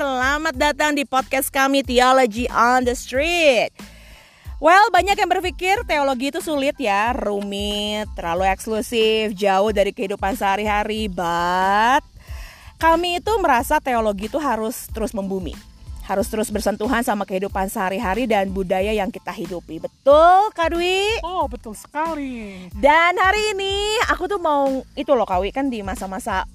[0.00, 3.68] selamat datang di podcast kami Theology on the Street.
[4.56, 11.04] Well, banyak yang berpikir teologi itu sulit ya, rumit, terlalu eksklusif, jauh dari kehidupan sehari-hari.
[11.12, 12.00] But
[12.80, 15.52] kami itu merasa teologi itu harus terus membumi,
[16.08, 19.84] harus terus bersentuhan sama kehidupan sehari-hari dan budaya yang kita hidupi.
[19.84, 21.20] Betul, Kak Dwi?
[21.28, 22.72] Oh, betul sekali.
[22.72, 26.48] Dan hari ini aku tuh mau itu loh Kawi kan di masa-masa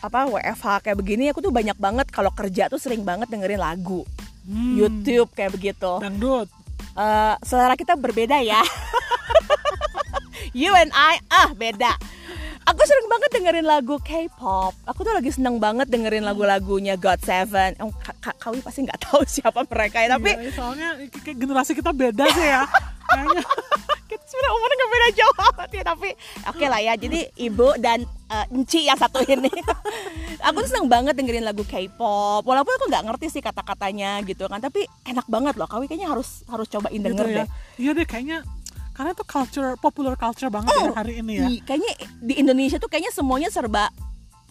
[0.00, 4.02] apa WFH kayak begini aku tuh banyak banget kalau kerja tuh sering banget dengerin lagu
[4.40, 6.00] Hmm, YouTube kayak begitu.
[6.00, 6.48] Dangdut.
[6.90, 8.58] Eh, selera kita berbeda ya.
[10.56, 11.92] you and I ah beda.
[12.62, 14.72] Aku sering banget dengerin lagu K-pop.
[14.86, 17.76] Aku tuh lagi seneng banget dengerin lagu-lagunya God Seven.
[17.78, 21.72] Oh, Ka- Ka- Kawi pasti nggak tahu siapa mereka ya, tapi Iya, soalnya kayak generasi
[21.72, 22.62] kita beda sih ya.
[23.10, 23.42] Kayaknya
[24.48, 26.08] umurnya nggak beda jauh amat ya tapi
[26.46, 27.98] oke lah ya jadi ibu dan
[28.30, 29.50] eh, Enci yang satu ini
[30.46, 34.58] aku tuh seneng banget dengerin lagu K-pop walaupun aku nggak ngerti sih kata-katanya gitu kan
[34.58, 37.36] tapi enak banget loh kawi kayaknya harus harus cobain gitu denger ya.
[37.44, 37.46] deh
[37.76, 38.38] Iya deh kayaknya
[38.90, 41.46] karena itu culture popular culture banget ya hari ini ya.
[41.64, 43.88] Kayaknya di Indonesia tuh kayaknya semuanya serba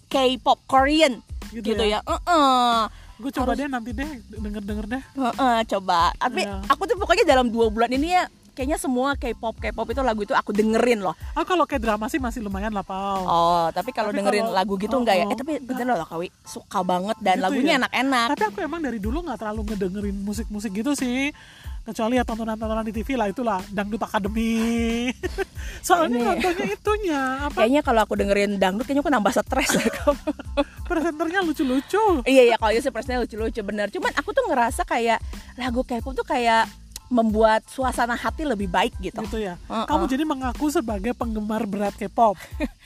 [0.10, 1.22] K-pop Korean
[1.54, 2.06] gitu, Gitu ya, ya.
[2.06, 2.82] Heeh.
[3.20, 5.04] Gue coba deh nanti deh denger-denger deh.
[5.14, 6.66] Heeh, coba tapi Iya.
[6.66, 8.26] aku tuh pokoknya dalam dua bulan ini ya
[8.60, 12.20] kayaknya semua K-pop K-pop itu lagu itu aku dengerin loh Oh kalau kayak drama sih
[12.20, 13.24] masih lumayan lah Pau.
[13.24, 15.24] Oh, tapi kalau dengerin kalau- lagu gitu oh, enggak ya?
[15.24, 17.80] oh, Eh, tapi bener loh Kawi, suka banget dan Gitu lagunya ya?
[17.80, 18.28] enak-enak.
[18.30, 21.32] Tapi aku emang dari dulu nggak terlalu ngedengerin musik-musik gitu sih.
[21.80, 25.10] Kecuali ya tontonan-tontonan di TV lah itulah Dangdut Academy.
[25.88, 26.28] Soalnya Ini.
[26.28, 30.20] nontonnya itunya apa Kayaknya kalau aku dengerin dangdut kayaknya aku nambah stres Kawi.
[30.90, 32.22] presenternya lucu-lucu.
[32.26, 33.88] Iya iya kalau Yusuf Presnya lucu-lucu bener.
[33.90, 35.18] Cuman aku tuh ngerasa kayak
[35.56, 36.68] lagu K-pop tuh kayak
[37.10, 39.18] membuat suasana hati lebih baik gitu.
[39.26, 39.58] gitu ya.
[39.66, 39.90] Uh-uh.
[39.90, 42.38] Kamu jadi mengaku sebagai penggemar berat K-pop.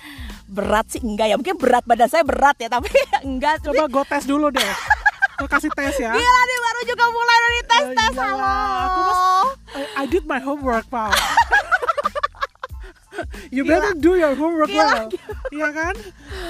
[0.55, 1.35] Berat sih enggak ya?
[1.35, 2.87] Mungkin berat badan saya berat ya, tapi
[3.27, 3.59] enggak.
[3.63, 4.71] Coba gue tes dulu deh.
[5.39, 6.13] Gue kasih tes ya.
[6.13, 8.31] Gila nih baru juga mulai dari tes tes iyalah.
[8.31, 8.85] halo.
[8.85, 9.01] Aku
[9.73, 11.09] I, I did my homework, Pak.
[13.55, 15.09] you better do your homework Gila, well.
[15.49, 15.95] Iya kan?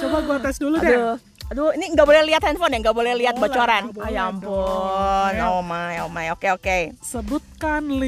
[0.03, 1.15] Coba gue tes dulu deh.
[1.53, 3.83] Aduh, ini nggak boleh lihat handphone ya, nggak boleh lihat Boleh, bocoran.
[3.93, 5.53] boleh Ay, ampun, dong.
[5.53, 6.77] oh my, oh my, oke oke.
[6.97, 8.01] Sebutkan 5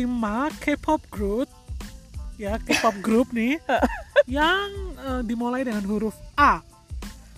[0.66, 1.45] K-pop group
[2.41, 3.61] ya K-pop group nih
[4.41, 6.66] yang eh, dimulai dengan huruf A.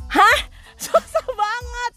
[0.07, 0.39] Hah?
[0.79, 1.91] Susah banget.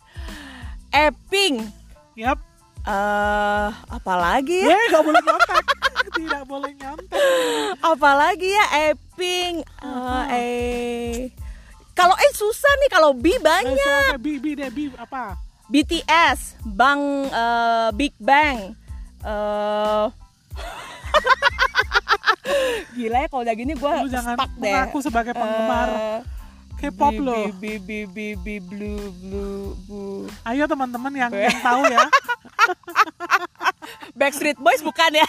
[0.90, 1.70] Epping.
[2.18, 2.42] Yap.
[2.82, 4.74] Eh, apalagi ya?
[4.74, 5.64] Ya, nggak boleh nyontek.
[6.18, 7.22] Tidak boleh nyontek.
[7.78, 9.62] Apalagi ya Epping.
[9.62, 11.14] Eh, eh.
[12.00, 14.12] Kalau eh susah nih kalau B Eh, banyak.
[14.16, 15.36] B, B deh, B apa?
[15.68, 18.72] BTS, Bang eh, Big Bang.
[19.20, 20.04] Eh
[22.90, 24.72] Gila ya kalau udah gini gue stuck deh.
[24.72, 26.20] mengaku sebagai penggemar Eh,
[26.80, 27.36] K-pop B, lo.
[27.60, 30.24] B, B, B, B, blue, blue, blue.
[30.42, 32.08] Ayo teman-teman yang, yang tahu ya.
[34.18, 35.26] Backstreet Boys bukan ya?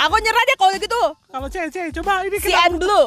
[0.00, 1.02] Aku nyerah deh kalau gitu.
[1.28, 3.06] Kalau cewek coba ini kita Cyan Blue.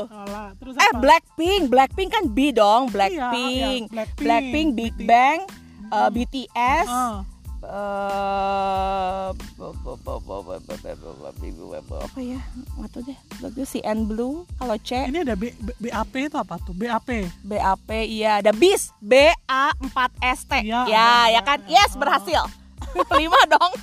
[0.62, 0.84] Terus apa?
[0.86, 3.90] Eh Blackpink, Blackpink kan B dong, Blackpink.
[3.90, 3.90] Iya, iya.
[3.90, 5.40] Blackpink, Blackpink, Big Bang,
[5.90, 6.88] uh, BTS.
[6.90, 7.26] Uh.
[7.66, 9.34] Uh,
[11.98, 12.38] apa ya
[12.78, 16.38] Waktu tahu deh Lagu si N Blue kalau C ini ada B, B, BAP itu
[16.38, 19.90] apa tuh BAP BAP iya ada bis B A 4
[20.38, 22.46] S T ya, ya, ya kan yes berhasil
[22.96, 23.74] Lima dong.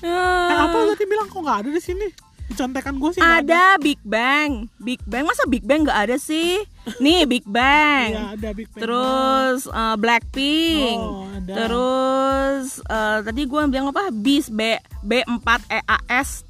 [0.00, 2.06] Eh, apa tadi bilang kok nggak ada di sini?
[2.50, 6.58] Contekan gue sih nggak Ada Big Bang, Big Bang masa Big Bang nggak ada sih?
[6.98, 8.10] Nih Big Bang.
[8.10, 8.80] Iya, ada Big Bang.
[8.82, 10.98] Terus eh, Blackpink.
[10.98, 11.52] Oh, ada.
[11.54, 14.10] Terus eh, tadi gue bilang apa?
[14.10, 14.76] BIS B
[15.06, 16.42] B4 EAS.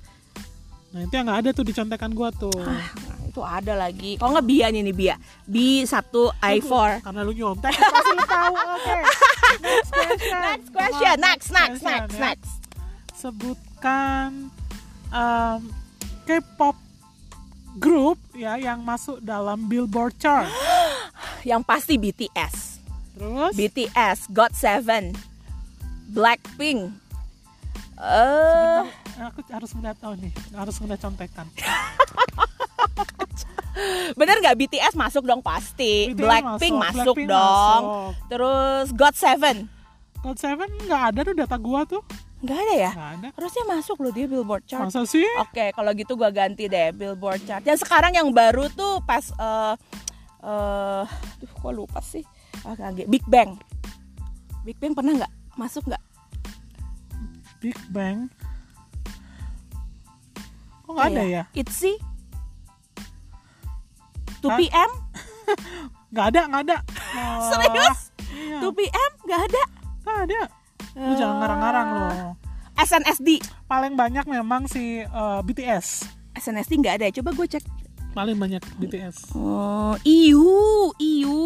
[0.91, 2.59] Nah itu yang nggak ada tuh di contekan gue tuh.
[2.65, 2.91] Ah,
[3.31, 4.19] itu ada lagi.
[4.19, 5.17] Kalau nggak Bia nih nih Bia.
[5.47, 7.07] B1 I4.
[7.07, 8.55] Karena lu nyontek, pasti lu tahu.
[8.59, 8.99] Oke.
[9.67, 10.41] Next question.
[10.43, 11.17] Next question.
[11.21, 12.21] Next, next, next, ya.
[12.21, 12.53] next.
[13.15, 14.51] Sebutkan
[15.15, 15.61] um,
[16.27, 16.77] K-pop
[17.79, 20.51] group ya yang masuk dalam Billboard chart.
[21.41, 22.85] Yang pasti BTS.
[23.17, 25.17] Terus BTS, GOT7,
[26.13, 26.93] Blackpink.
[28.01, 28.81] Eh,
[29.21, 31.49] aku harus ngeliat tahu nih, harus ngeliat contekan.
[34.19, 36.11] bener nggak BTS masuk dong pasti.
[36.11, 37.83] BTS Blackpink masuk, masuk, Blackpink dong.
[37.83, 38.11] masuk.
[38.29, 39.45] Terus GOT7.
[40.21, 42.05] God Seven nggak ada tuh data gua tuh,
[42.45, 42.93] Nggak ada ya?
[42.93, 43.29] nggak ada.
[43.33, 44.85] Harusnya masuk loh dia Billboard chart.
[44.85, 45.25] Masa sih?
[45.41, 47.65] Oke, kalau gitu gua ganti deh Billboard chart.
[47.65, 49.75] Dan sekarang yang baru tuh pas eh
[50.45, 51.05] eh
[51.41, 52.21] duh kok lupa sih.
[52.69, 53.09] Ah, kaget.
[53.09, 53.57] Big Bang.
[54.61, 56.03] Big Bang pernah nggak masuk nggak?
[57.61, 58.29] Big Bang.
[60.85, 61.43] Kok nggak ada ya?
[61.57, 61.97] ITZY
[64.41, 64.57] 2 Hah?
[64.57, 64.91] PM
[66.13, 66.77] Nggak ada, nggak ada.
[67.15, 67.99] Oh, Serius?
[68.31, 68.59] Iya.
[68.61, 69.63] 2PM nggak ada.
[70.01, 70.41] Nggak ada.
[70.97, 72.11] Lu jangan ngarang-ngarang loh.
[72.77, 73.29] SNSD.
[73.67, 76.09] Paling banyak memang si eh, BTS.
[76.35, 77.07] SNSD nggak ada.
[77.13, 77.65] Coba gue cek.
[78.11, 79.39] Paling banyak BTS.
[79.39, 80.43] Oh, IU,
[80.99, 81.39] IU.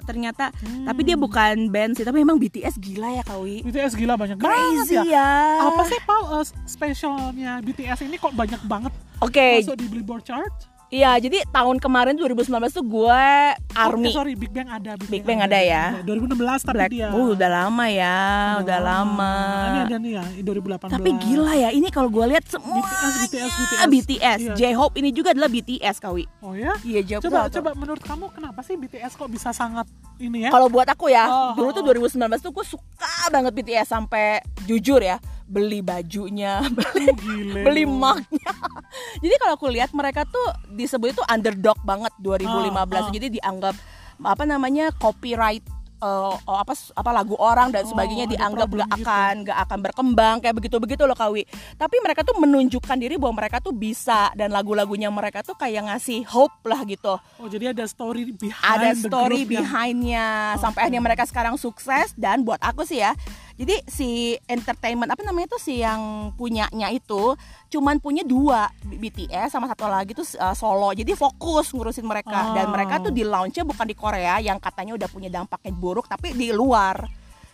[0.00, 0.86] Ternyata, Hmm.
[0.86, 3.66] tapi dia bukan band sih, tapi memang BTS gila ya Kawi.
[3.66, 4.54] BTS gila banyak banget
[4.86, 5.18] Crazy ya.
[5.18, 5.30] ya.
[5.66, 10.54] Apa sih Pal eh, spesialnya BTS ini kok banyak banget Oke, masuk di Billboard chart?
[10.92, 13.24] Iya jadi tahun kemarin 2019 tuh gue
[13.72, 14.04] Oh, Army.
[14.04, 15.00] eh, sorry, Big Bang ada.
[15.08, 16.04] Big Bang ada ya.
[16.04, 17.08] 2016 tapi Black, dia.
[17.08, 18.20] Oh, udah lama ya,
[18.60, 19.34] udah lama.
[19.64, 20.92] Ini ada nih ya, 2018.
[20.92, 23.88] Tapi gila ya, ini kalau gue lihat semua BTS, BTS, BTS.
[23.88, 24.38] BTS.
[24.44, 24.52] Iya.
[24.52, 26.28] J-Hope ini juga adalah BTS Kawi.
[26.44, 26.76] Oh ya?
[26.84, 29.88] Iya, J-Hope Coba coba menurut kamu kenapa sih BTS kok bisa sangat
[30.20, 30.50] ini ya?
[30.52, 31.96] Kalau buat aku ya, Oh, dulu tuh oh.
[31.96, 35.16] 2019 tuh gue suka banget BTS sampai jujur ya,
[35.52, 38.52] beli bajunya, beli Oh, gile beli mugnya.
[39.22, 42.72] Jadi kalau aku lihat mereka tuh disebut itu underdog banget 2015.
[42.72, 43.12] Ah, ah.
[43.12, 43.76] Jadi dianggap
[44.22, 45.60] apa namanya copyright
[45.98, 48.96] oh, apa apa lagu orang dan sebagainya Oh, dianggap gak gitu.
[49.02, 51.46] akan gak akan berkembang kayak begitu begitu loh Kawi.
[51.74, 56.26] Tapi mereka tuh menunjukkan diri bahwa mereka tuh bisa dan lagu-lagunya mereka tuh kayak ngasih
[56.26, 60.26] hope lah gitu Oh jadi ada story behind ada story group yang- behindnya
[60.58, 63.14] sampai akhirnya mereka sekarang sukses dan buat aku sih ya
[63.54, 64.08] jadi si
[64.44, 66.00] entertainment apa namanya itu si yang
[66.32, 67.36] punyanya itu
[67.68, 72.66] cuman punya dua BTS sama satu lagi tuh uh, solo jadi fokus ngurusin mereka dan
[72.66, 72.72] Oh.
[72.72, 76.50] mereka tuh di launchnya bukan di Korea yang katanya udah punya dampaknya buruk tapi di
[76.50, 77.04] luar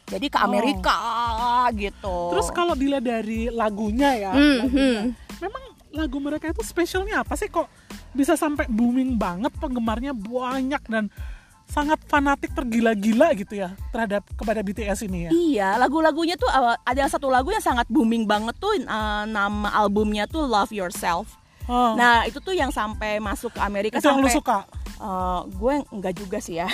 [0.06, 0.46] jadi ke Oh.
[0.46, 0.98] Amerika
[1.74, 5.04] gitu Terus kalau dilihat dari lagunya ya, Hmm, lagunya, hmm.
[5.38, 7.68] memang lagu mereka itu spesialnya apa sih kok
[8.10, 11.08] bisa sampai booming banget penggemarnya banyak dan
[11.68, 15.30] sangat fanatik tergila-gila gitu ya terhadap kepada BTS ini ya.
[15.30, 20.24] Iya, lagu-lagunya tuh uh, ada satu lagu yang sangat booming banget tuh uh, nama albumnya
[20.24, 21.36] tuh Love Yourself.
[21.68, 24.58] Oh, Nah, itu tuh yang sampai masuk ke Amerika itu yang lu sampai suka?
[24.98, 26.66] Uh, gue enggak juga sih ya.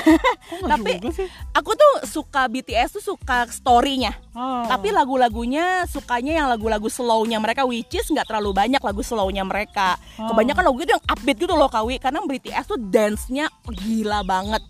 [0.62, 1.28] Nggak Tapi juga sih?
[1.52, 4.14] aku tuh suka BTS tuh suka story-nya.
[4.32, 4.64] Oh.
[4.64, 9.98] Tapi lagu-lagunya sukanya yang lagu-lagu slow-nya mereka which is nggak terlalu banyak lagu slow-nya mereka.
[10.16, 10.30] Oh.
[10.32, 14.62] Kebanyakan lagu itu yang upbeat gitu loh Kawi karena BTS tuh dance-nya gila banget.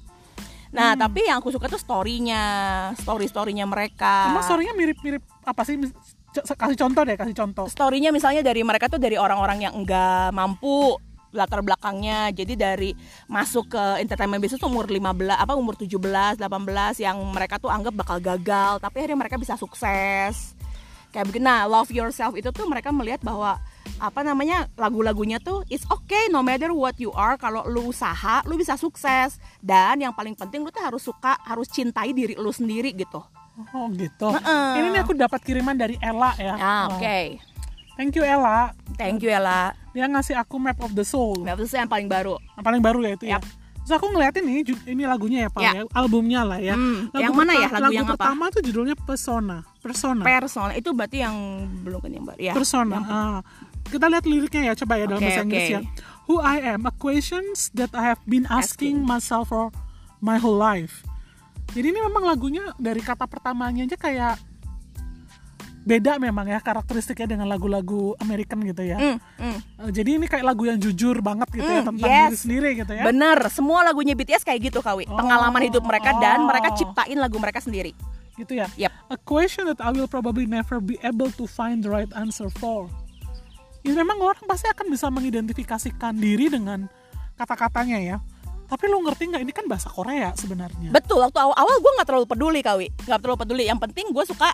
[0.74, 1.06] Nah, Hmm.
[1.06, 2.42] tapi yang aku suka tuh story-nya,
[2.98, 4.34] story-storynya mereka.
[4.34, 5.78] Emang story-nya mirip-mirip apa sih?
[6.34, 7.70] Kasih contoh deh, kasih contoh.
[7.70, 10.98] storynya misalnya dari mereka tuh dari orang-orang yang enggak mampu
[11.34, 12.94] latar belakangnya jadi dari
[13.26, 17.90] masuk ke entertainment business tuh umur 15 apa umur 17 18 yang mereka tuh anggap
[17.90, 20.54] bakal gagal tapi akhirnya mereka bisa sukses
[21.10, 23.58] kayak begini nah love yourself itu tuh mereka melihat bahwa
[23.96, 28.54] apa namanya lagu-lagunya tuh it's okay no matter what you are kalau lu usaha lu
[28.54, 32.90] bisa sukses dan yang paling penting lu tuh harus suka harus cintai diri lu sendiri
[32.92, 33.22] gitu
[33.70, 34.34] Oh gitu.
[34.34, 34.70] Heeh.
[34.76, 36.54] Ini nih aku dapat kiriman dari Ella ya.
[36.54, 37.38] ah oke
[37.94, 38.74] Thank you Ella.
[38.94, 41.38] thank you Ella Dia ngasih aku Map of the Soul.
[41.38, 43.38] Nah, itu yang paling baru Yang paling baru ya itu ya.
[43.38, 43.46] Yap.
[43.78, 44.54] Terus aku ngeliatin nih
[44.88, 45.70] ini lagunya ya Pak Ya.
[45.72, 46.74] ya, albumnya lah ya.
[46.74, 47.68] Hmm, yang mana ya?
[47.68, 48.12] perta- Lagu yang apa?
[48.16, 49.62] pertama tuh judulnya Persona.
[49.78, 50.22] Persona.
[50.24, 51.36] personal itu berarti yang
[51.84, 52.96] belum kan yang baru ya Persona.
[52.98, 53.38] Ah.
[53.94, 55.70] Kita lihat liriknya ya coba ya dalam Oke, bahasa Inggris oke.
[55.70, 55.80] ya.
[56.24, 59.06] Who I am, a questions that I have been asking, Asking.
[59.06, 59.70] myself for
[60.18, 61.06] my whole life.
[61.70, 64.34] Jadi ini memang lagunya dari kata pertamanya aja kayak
[65.84, 68.96] beda memang ya karakteristiknya dengan lagu-lagu American gitu ya.
[68.96, 69.58] Hmm, hmm.
[69.84, 72.24] Eh, Jadi ini kayak lagu yang jujur banget gitu ya Hmm, tentang yes.
[72.24, 73.04] diri sendiri gitu ya.
[73.04, 76.48] bener semua lagunya BTS kayak gitu kawi Oh, pengalaman hidup mereka dan oh.
[76.48, 77.92] mereka ciptain lagu mereka sendiri
[78.34, 78.66] gitu ya.
[78.80, 78.92] Yep.
[79.12, 82.88] A question that I will probably never be able to find the right answer for.
[83.84, 86.88] Ya memang orang pasti akan bisa mengidentifikasikan diri dengan
[87.34, 88.16] kata-katanya ya.
[88.64, 90.88] Tapi lu ngerti nggak ini kan bahasa Korea sebenarnya.
[90.88, 94.50] betul waktu awal-awal gue nggak terlalu peduli kawi nggak terlalu peduli yang penting gue suka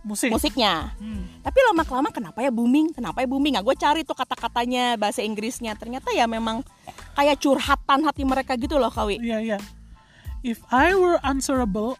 [0.00, 0.30] Musik.
[0.32, 1.28] musiknya Hmm.
[1.42, 5.20] tapi lama kelamaan kenapa ya booming kenapa ya booming nah gue cari tuh kata-katanya bahasa
[5.20, 6.64] Inggrisnya ternyata ya memang
[7.12, 9.58] kayak curhatan hati mereka gitu loh kawi Iya iya.
[10.40, 11.98] If I were answerable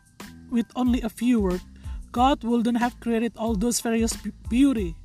[0.49, 1.67] with only a few words,
[2.09, 4.97] God wouldn't have created all those various be- beauty.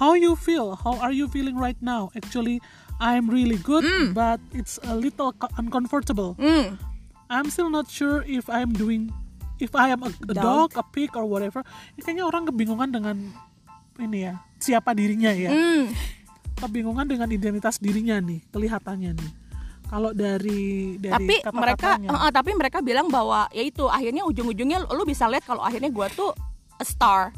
[0.00, 0.80] How you feel?
[0.80, 2.08] How are you feeling right now?
[2.16, 2.64] Actually,
[2.96, 3.84] I'm really good,
[4.16, 6.40] but it's a little co- uncomfortable.
[6.40, 6.80] hmm.
[7.28, 9.12] I'm still not sure if I'm doing
[9.60, 11.62] if I am a, a dog, a pig or whatever.
[11.94, 13.16] Ini kayaknya orang kebingungan dengan
[14.00, 15.52] ini ya, siapa dirinya ya.
[15.52, 15.92] Hmm.
[16.58, 19.32] Kebingungan dengan identitas dirinya nih, kelihatannya nih.
[19.86, 22.08] Kalau dari dari tapi mereka kata-katanya.
[22.08, 25.92] eh, eh, tapi mereka bilang bahwa ya itu akhirnya ujung-ujungnya lu bisa lihat kalau akhirnya
[25.92, 26.30] gue tuh
[26.78, 27.34] a star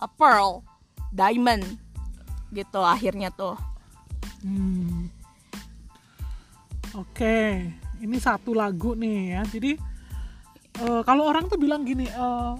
[0.00, 0.62] a pearl
[1.10, 1.66] diamond
[2.50, 3.54] gitu akhirnya tuh
[4.40, 5.12] Hmm.
[6.96, 9.42] Oke, ini satu lagu nih ya.
[9.44, 9.76] Jadi
[10.80, 12.54] eh, kalau orang tuh bilang gini, eh,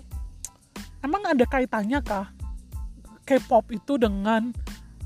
[1.01, 2.29] emang ada kaitannya kah
[3.25, 4.53] K-pop itu dengan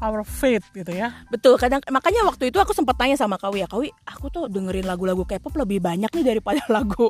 [0.04, 1.24] our faith gitu ya.
[1.32, 4.84] Betul, kadang makanya waktu itu aku sempat tanya sama Kawi ya, Kawi, aku tuh dengerin
[4.84, 7.08] lagu-lagu K-pop lebih banyak nih daripada lagu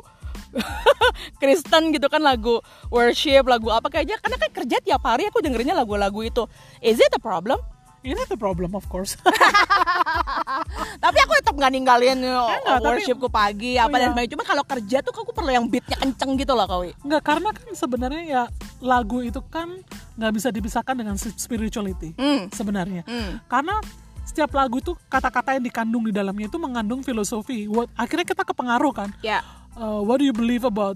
[1.43, 5.75] Kristen gitu kan lagu worship, lagu apa kayaknya karena kan kerja tiap hari aku dengerinnya
[5.75, 6.47] lagu-lagu itu.
[6.79, 7.59] Is it a problem?
[8.05, 9.17] Ini the problem of course.
[11.03, 14.11] tapi aku tetap nggak ninggalin uh, Enggak, tapi- worshipku pagi apa Oh, dan iya.
[14.11, 14.31] sebagainya.
[14.31, 16.93] Cuma kalau kerja tuh aku perlu yang beatnya kenceng gitu loh Kawi.
[17.01, 18.43] Enggak karena kan sebenarnya ya
[18.77, 19.81] lagu itu kan
[20.15, 22.47] nggak bisa dipisahkan dengan spirituality Hmm.
[22.49, 23.01] sebenarnya.
[23.03, 23.41] Hmm.
[23.45, 23.81] Karena
[24.21, 27.65] setiap lagu itu kata-kata yang dikandung di dalamnya itu mengandung filosofi.
[27.65, 29.09] What, akhirnya kita kepengaruh kan.
[29.21, 29.41] Ya.
[29.73, 30.95] Uh, what do you believe about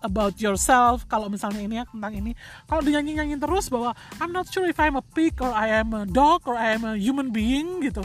[0.00, 2.32] about yourself kalau misalnya ini ya tentang ini
[2.64, 5.92] kalau dinyanyi nyanyiin terus bahwa I'm not sure if I'm a pig or I am
[5.92, 8.04] a dog or I am a human being gitu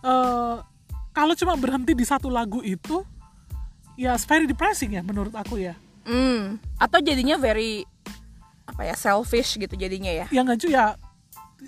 [0.00, 0.56] Eh,
[1.12, 3.04] kalau cuma berhenti di satu lagu itu
[4.00, 6.56] ya it's very depressing ya menurut aku ya Hmm.
[6.80, 7.84] Atau jadinya very
[8.64, 10.26] apa ya selfish gitu jadinya ya.
[10.32, 10.96] yang nggak ya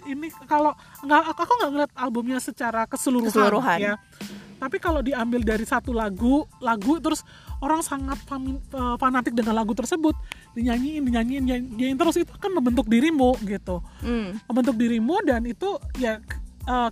[0.09, 0.73] ini kalau
[1.05, 3.79] nggak aku aku nggak ngeliat albumnya secara keseluruhan, Keseluruhan.
[3.79, 3.95] ya
[4.63, 7.27] tapi kalau diambil dari satu lagu lagu terus
[7.59, 10.15] orang sangat eh, fanatik dengan lagu tersebut
[10.55, 14.39] dinyanyiin dinyanyiin dinyanyiin terus itu kan membentuk dirimu gitu Hmm.
[14.47, 15.67] membentuk dirimu dan itu
[15.99, 16.23] ya
[16.71, 16.91] eh,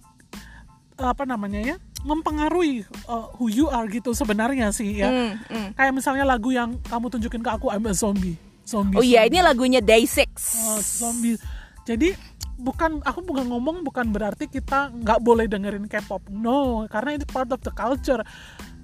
[0.98, 5.68] apa namanya ya mempengaruhi eh, who you are gitu sebenarnya sih ya Hmm, hmm.
[5.78, 8.34] kayak misalnya lagu yang kamu tunjukin ke aku I'm a zombie
[8.66, 10.30] zombie Oh iya, ini lagunya Day Six.
[10.62, 11.34] Oh, zombie.
[11.82, 12.14] Jadi
[12.60, 16.28] bukan aku bukan ngomong bukan berarti kita nggak boleh dengerin K-pop.
[16.28, 18.20] No, karena itu part of the culture.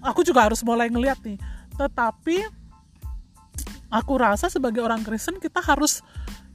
[0.00, 1.37] Aku juga harus mulai ngeliat nih.
[1.76, 2.37] Tetapi
[3.88, 6.00] aku rasa sebagai orang Kristen kita harus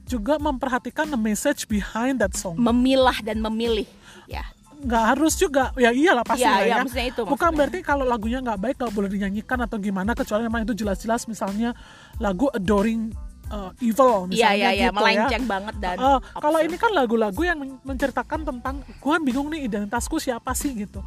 [0.04, 2.58] juga memperhatikan the message behind that song.
[2.58, 3.86] Memilah dan memilih.
[4.28, 4.44] Ya.
[4.82, 6.76] Nggak harus juga, ya iyalah pasti Iya, lah iya, ya.
[6.82, 7.54] maksudnya itu Bukan maksudnya.
[7.54, 11.70] berarti kalau lagunya nggak baik nggak boleh dinyanyikan atau gimana kecuali memang itu jelas-jelas misalnya
[12.18, 13.14] lagu adoring
[13.52, 14.90] uh, evil misalnya iya, iya, gitu ya.
[14.96, 19.68] melenceng banget dan Oh, kalau ini kan lagu-lagu yang men- menceritakan tentang gue bingung nih
[19.68, 21.04] identitasku siapa sih gitu.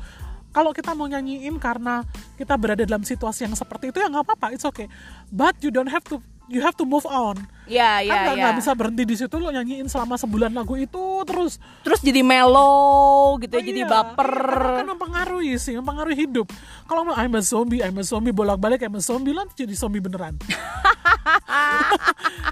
[0.55, 2.07] Kalau kita mau nyanyiin karena
[2.39, 4.87] kita berada dalam situasi yang seperti itu ya nggak apa-apa, it's okay.
[5.27, 7.35] But you don't have to you have to move on.
[7.65, 8.43] Iya, iya, kan nggak iya.
[8.45, 11.57] nggak bisa berhenti di situ lo nyanyiin selama sebulan lagu itu terus.
[11.81, 14.29] Terus jadi mellow gitu, Oh jadi iya, baper.
[14.29, 16.45] iya, karena kan mempengaruhi sih, mempengaruhi hidup.
[16.85, 19.97] Kalau mau I'm a zombie, I'm a zombie bolak-balik I'm a zombie lo jadi zombie
[19.97, 20.37] beneran.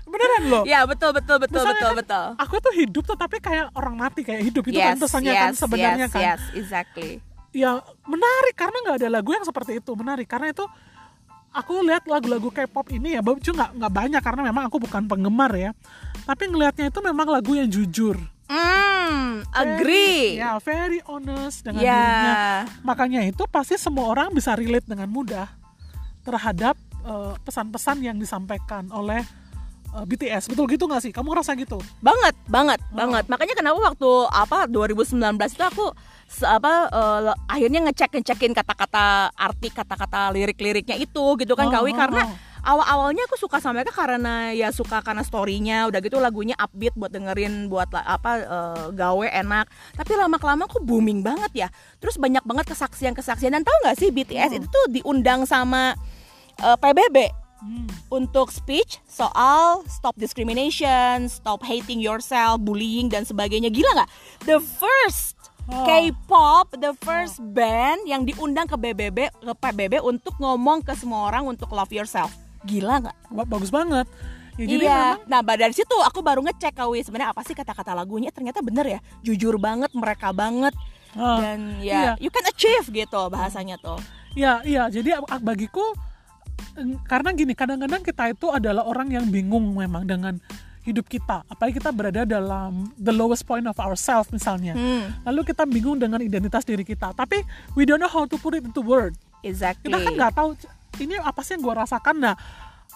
[0.10, 0.64] beneran loh.
[0.66, 2.26] Ya, betul, betul, betul, Misalnya betul, kan, betul.
[2.50, 5.62] Aku tuh hidup tetapi kayak orang mati kayak hidup itu kan Yes, pesannya kan yes,
[5.62, 6.22] sebenarnya yes, kan.
[6.26, 7.22] Yes, exactly.
[7.54, 7.78] Ya
[8.10, 10.66] menarik karena nggak ada lagu yang seperti itu menarik karena itu
[11.54, 15.54] aku lihat lagu-lagu K-pop ini ya, cuma nggak nggak banyak karena memang aku bukan penggemar
[15.54, 15.72] ya.
[16.26, 18.18] Tapi ngelihatnya itu memang lagu yang jujur.
[18.50, 20.36] Hmm, agree.
[20.36, 21.96] Very- ya, very honest dengan Ya.
[21.96, 22.36] dirinya.
[22.84, 25.48] Makanya itu pasti semua orang bisa relate dengan mudah
[26.22, 29.22] terhadap eh, pesan-pesan yang disampaikan oleh
[29.92, 30.48] eh, BTS.
[30.48, 31.12] Betul gitu nggak sih?
[31.12, 31.78] Kamu ngerasa gitu?
[32.00, 32.96] banget banget Oh.
[32.96, 35.20] banget makanya kenapa waktu apa 2019
[35.52, 35.86] itu aku
[36.42, 41.98] apa eh, akhirnya ngecek ngecekin kata-kata arti kata-kata lirik-liriknya itu gitu kan Oh, Kawi oh,
[42.00, 42.34] karena oh.
[42.64, 47.12] awal-awalnya aku suka sama mereka karena ya suka karena storynya udah gitu lagunya upbeat buat
[47.12, 51.68] dengerin buat apa eh, gawe enak tapi lama kelamaan aku booming banget ya
[52.02, 54.58] terus banyak banget kesaksian-kesaksian dan tahu nggak sih BTS Hmm.
[54.58, 55.94] itu tuh diundang sama
[56.58, 57.30] eh, PBB
[57.64, 57.88] Hmm.
[58.12, 63.72] untuk speech soal stop discrimination, stop hating yourself, bullying dan sebagainya.
[63.72, 64.10] Gila nggak?
[64.44, 65.88] The first Oh.
[65.88, 71.48] K-pop, the first band yang diundang ke BBB ke PBB untuk ngomong ke semua orang
[71.48, 72.36] untuk love yourself.
[72.68, 73.18] Gila nggak?
[73.32, 74.04] Wah, bagus banget.
[74.60, 75.00] Ya, jadi iya.
[75.24, 78.30] memang Nah, dari situ aku baru ngecek Kawi sebenarnya apa sih kata-kata lagunya.
[78.30, 80.76] Ternyata bener ya, jujur banget, mereka banget.
[81.16, 82.14] ah, Dan ya, iya.
[82.20, 83.98] you can achieve gitu bahasanya tuh.
[84.36, 84.92] Iya, iya.
[84.92, 85.96] Jadi bagiku
[87.08, 90.38] karena gini, kadang-kadang kita itu adalah orang yang bingung memang dengan
[90.84, 91.48] hidup kita.
[91.48, 94.76] Apalagi kita berada dalam the lowest point of ourselves misalnya.
[94.76, 97.16] Hmm, Lalu kita bingung dengan identitas diri kita.
[97.16, 97.40] Tapi
[97.74, 99.16] we don't know how to put it into word.
[99.42, 99.88] exactly.
[99.88, 100.50] Kita kan nggak tahu
[101.00, 102.16] ini apa sih yang gue rasakan.
[102.20, 102.36] Nah,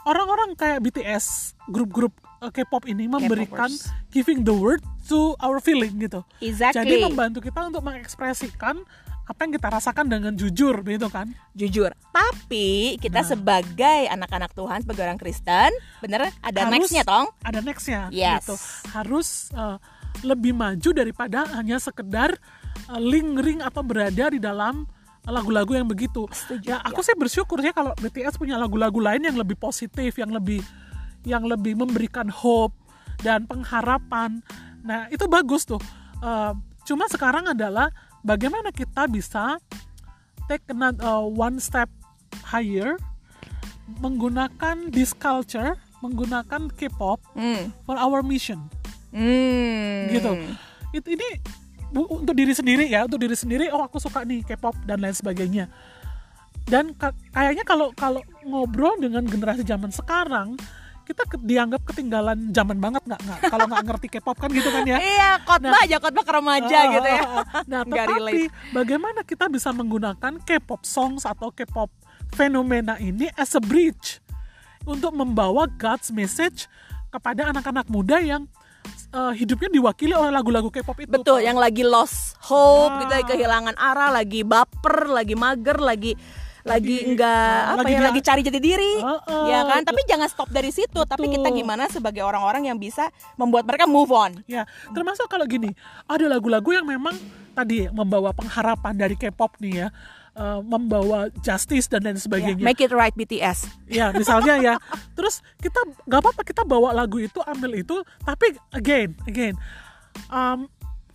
[0.04, 3.90] orang-orang kayak BTS, grup-grup K-pop ini memberikan K-popers.
[4.10, 6.22] giving the word to our feeling gitu.
[6.38, 6.86] Exactly.
[6.86, 8.78] Jadi membantu kita untuk mengekspresikan
[9.24, 11.28] apa yang kita rasakan dengan jujur gitu kan.
[11.52, 11.92] jujur.
[12.10, 13.28] Tapi kita Nah.
[13.28, 17.28] sebagai anak-anak Tuhan, sebagai orang Kristen, bener ada Harus- nextnya tong.
[17.42, 18.42] ada nextnya Yes.
[18.42, 18.56] gitu
[18.90, 19.76] harus uh,
[20.22, 22.40] lebih maju daripada hanya sekedar
[22.88, 24.88] uh, lingering atau berada di dalam
[25.24, 29.36] lagu-lagu yang begitu Setuju, ya aku sih bersyukur ya kalau BTS punya lagu-lagu lain yang
[29.36, 30.64] lebih positif yang lebih
[31.28, 32.72] yang lebih memberikan hope
[33.20, 34.40] dan pengharapan
[34.82, 35.80] nah itu bagus tuh
[36.18, 36.50] Uh,
[36.82, 39.62] cuma sekarang adalah bagaimana kita bisa
[40.46, 41.86] take another, uh, one step
[42.42, 42.98] higher
[43.96, 47.70] menggunakan this culture menggunakan K-pop Hmm.
[47.84, 48.66] for our mission
[49.10, 50.10] Hmm.
[50.10, 50.32] gitu.
[50.92, 51.28] Itu ini
[51.88, 55.14] bu- untuk diri sendiri ya untuk diri sendiri oh aku suka nih K-pop dan lain
[55.14, 55.70] sebagainya
[56.64, 60.58] dan ka- kayaknya kalau kalau ngobrol dengan generasi zaman sekarang
[61.08, 64.84] kita ke- dianggap ketinggalan zaman banget nggak nggak kalau nggak ngerti K-pop kan gitu kan
[64.84, 67.24] ya Iya, khotbah aja khotbah ke remaja Ah, gitu ya.
[67.24, 67.64] ah, ah.
[67.66, 71.88] Nah, tetapi bagaimana kita bisa menggunakan K-pop songs atau K-pop
[72.30, 74.20] fenomena ini as a bridge
[74.84, 76.68] untuk membawa God's message
[77.08, 78.52] kepada anak-anak muda yang
[79.10, 81.10] uh, hidupnya diwakili oleh lagu-lagu K-pop itu.
[81.10, 81.46] Betul, Pak.
[81.46, 83.00] yang lagi lost hope, Ya.
[83.02, 86.12] gitu lagi kehilangan arah, lagi baper, lagi mager, lagi
[86.68, 87.32] lagi enggak
[87.64, 88.94] uh, apa lagi ya, dia- lagi cari jati diri.
[89.00, 89.46] Uh-uh.
[89.48, 89.82] Ya kan?
[89.82, 91.58] Tapi jangan stop dari situ, tapi kita Betul.
[91.58, 94.44] gimana sebagai orang-orang yang bisa membuat mereka move on.
[94.46, 95.72] Ya, termasuk kalau gini,
[96.04, 97.16] ada lagu-lagu yang memang
[97.52, 99.88] tadi membawa pengharapan dari K-pop nih ya,
[100.34, 102.62] uh, membawa justice dan lain Ya, sebagainya.
[102.62, 103.66] make it right BTS.
[103.88, 104.74] Ya, misalnya ya.
[105.16, 109.56] Terus kita nggak apa-apa kita bawa lagu itu, ambil itu, tapi again, again,
[110.28, 110.70] um,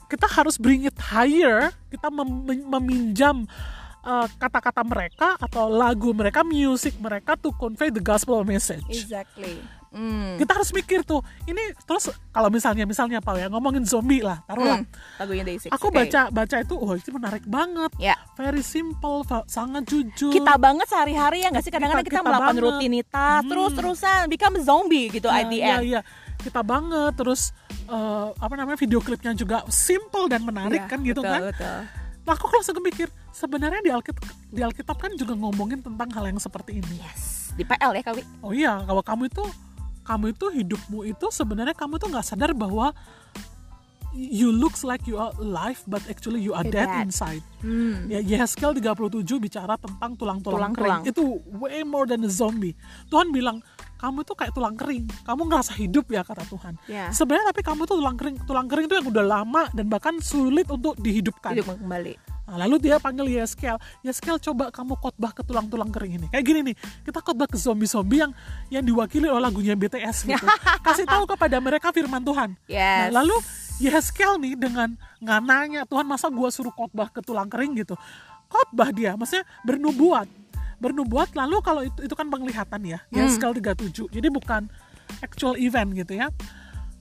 [0.06, 1.72] kita harus bring it higher.
[1.88, 3.48] Kita mem- meminjam
[4.02, 8.84] uh, kata-kata mereka atau lagu mereka, music mereka to convey the gospel message.
[8.86, 9.58] Exactly.
[9.92, 10.40] Hmm.
[10.40, 14.80] Kita harus mikir tuh, ini terus kalau misalnya misalnya apa ya ngomongin zombie lah, taruhlah.
[14.80, 14.88] Hmm.
[15.20, 15.68] Lagunya Day6.
[15.68, 16.00] Aku Oke.
[16.00, 18.16] baca baca itu, oh itu menarik banget, Ya.
[18.32, 20.32] very simple, sangat jujur.
[20.32, 22.64] Kita banget sehari-hari ya nggak sih kadang-kadang kita, Kita- kita melakukan banget.
[22.64, 23.50] rutinitas Hmm.
[23.52, 25.84] terus-terusan become zombie gitu Nah, at the iya, end.
[25.86, 26.00] iya.
[26.40, 27.54] kita banget terus
[27.84, 31.78] eh, apa namanya video klipnya juga simple dan menarik Iya, kan gitu betul, kan Betul.
[32.24, 36.38] nah aku langsung kepikir sebenarnya di Alkitab di Alkitab kan juga ngomongin tentang hal yang
[36.38, 37.50] seperti ini Yes.
[37.52, 38.22] Di PL ya Kawi.
[38.40, 39.44] oh iya kalau kamu itu
[40.02, 42.90] kamu itu hidupmu itu sebenarnya kamu tuh nggak sadar bahwa
[44.12, 47.08] you looks like you are alive but actually you are dead dead.
[47.08, 48.10] inside Hmm.
[48.10, 51.06] Ya, Yehezkel 37 bicara tentang tulang-tulang kering.
[51.06, 52.74] Itu way more than a zombie.
[53.06, 53.62] Tuhan bilang,
[53.94, 55.06] kamu tuh kayak tulang kering.
[55.22, 56.74] Kamu ngerasa hidup ya kata Tuhan.
[56.90, 57.14] Ya.
[57.14, 58.42] Sebenarnya tapi kamu tuh tulang kering.
[58.42, 61.54] Tulang kering itu yang udah lama dan bahkan sulit untuk dihidupkan.
[61.54, 62.18] Hidup kembali.
[62.52, 63.80] Nah, lalu dia panggil Yeskel.
[64.04, 66.26] Yeskel coba kamu khotbah ke tulang-tulang kering ini.
[66.28, 68.32] Kayak gini nih, kita khotbah ke zombie-zombie yang
[68.68, 70.44] yang diwakili oleh lagunya BTS gitu.
[70.84, 72.52] Kasih tahu kepada mereka firman Tuhan.
[72.68, 73.08] Yes.
[73.08, 73.40] Nah, lalu
[73.80, 74.92] Yeskel nih dengan
[75.24, 77.96] nggak nanya Tuhan masa gua suruh khotbah ke tulang kering gitu.
[78.52, 80.28] Khotbah dia, maksudnya bernubuat.
[80.76, 83.00] Bernubuat lalu kalau itu itu kan penglihatan ya.
[83.08, 84.12] Yeskel 37.
[84.12, 84.68] Jadi bukan
[85.24, 86.28] actual event gitu ya.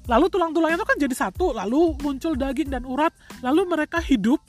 [0.07, 3.11] Lalu tulang-tulangnya itu kan jadi satu, lalu muncul daging dan urat,
[3.43, 4.39] lalu mereka hidup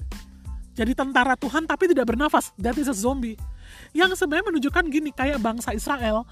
[0.72, 2.52] jadi tentara Tuhan tapi tidak bernafas.
[2.56, 3.37] That is a zombie.
[3.92, 6.24] Yang sebenarnya menunjukkan gini, kayak bangsa Israel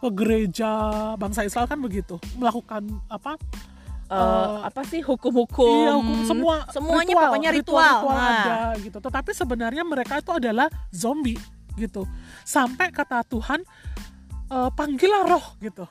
[0.00, 0.72] ke gereja
[1.20, 3.36] bangsa Israel kan begitu, melakukan apa?
[4.10, 5.70] Eh, apa sih hukum-hukum?
[5.86, 8.02] Iya, hukum semua semuanya pokoknya ritual.
[8.02, 8.30] ritual Nah.
[8.42, 8.98] ada gitu.
[8.98, 11.38] Tetapi sebenarnya mereka itu adalah zombie
[11.78, 12.02] gitu.
[12.42, 13.62] Sampai kata Tuhan
[14.50, 15.86] eh, panggillah roh gitu.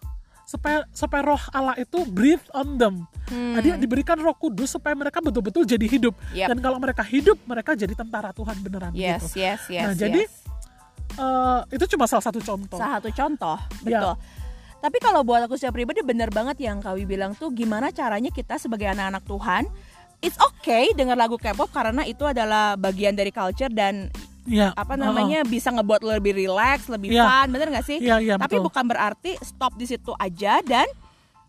[0.49, 3.05] Supaya supaya roh Allah itu breathe on them.
[3.29, 3.53] Hmm.
[3.53, 6.17] Nah, dia diberikan Roh Kudus supaya mereka betul-betul jadi hidup.
[6.33, 6.47] Yep.
[6.49, 9.45] Dan kalau mereka hidup, mereka jadi tentara Tuhan beneran Yes, gitu.
[9.45, 9.85] yes, yes.
[9.85, 10.33] Nah, jadi yes.
[11.19, 12.79] Eh, itu cuma salah satu contoh.
[12.79, 14.01] salah satu contoh, Ya.
[14.01, 14.13] betul.
[14.79, 18.55] Tapi kalau buat aku secara pribadi benar banget yang Kawi bilang tuh gimana caranya kita
[18.55, 19.63] sebagai anak-anak Tuhan
[20.19, 24.11] It's okay dengar lagu K-pop karena itu adalah bagian dari culture dan
[24.49, 24.73] Iya.
[24.73, 27.23] apa namanya bisa ngebuat lo lebih relax, lebih Iya.
[27.23, 28.01] fun, bener gak sih?
[28.01, 28.65] Iya, iya, Tapi betul.
[28.65, 30.89] bukan berarti stop di situ aja dan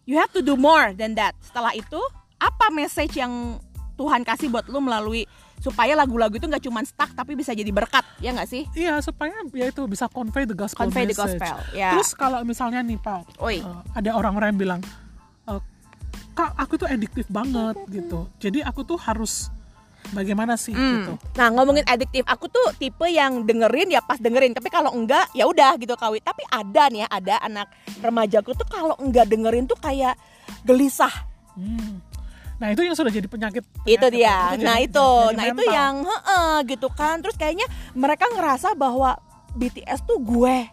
[0.04, 1.32] you have to do more than that.
[1.40, 1.96] Setelah itu
[2.36, 3.56] apa message yang
[3.96, 5.24] Tuhan kasih buat lo melalui
[5.56, 8.64] supaya lagu-lagu itu nggak cuma stuck tapi bisa jadi berkat, ya nggak sih?
[8.72, 11.36] Iya, supaya ya itu bisa convey the gospel Convey the message.
[11.36, 11.92] gospel, ya.
[11.92, 13.60] Terus kalau misalnya nih, Pak, eh,
[13.92, 14.80] ada orang-orang yang bilang,
[15.46, 15.60] eh,
[16.32, 18.24] "Kak, aku tuh adiktif banget gitu.
[18.40, 19.52] Jadi aku tuh harus
[20.10, 20.94] bagaimana sih Hmm.
[20.96, 24.52] gitu." Nah ngomongin adiktif, aku tuh tipe yang dengerin ya pas dengerin.
[24.52, 26.20] Tapi kalau enggak ya udah gitu kawi.
[26.20, 30.16] Tapi ada nih ya, ada anak remajaku tuh kalau enggak dengerin tuh kayak
[30.62, 31.12] gelisah.
[31.54, 32.00] Hmm.
[32.60, 33.64] Nah, itu yang sudah jadi penyakit.
[33.88, 34.36] Itu penyakit, dia.
[34.52, 37.16] jadi- nah itu, jadi nah itu yang heeh gitu kan.
[37.18, 39.16] Terus kayaknya mereka ngerasa bahwa
[39.56, 40.68] BTS tuh gue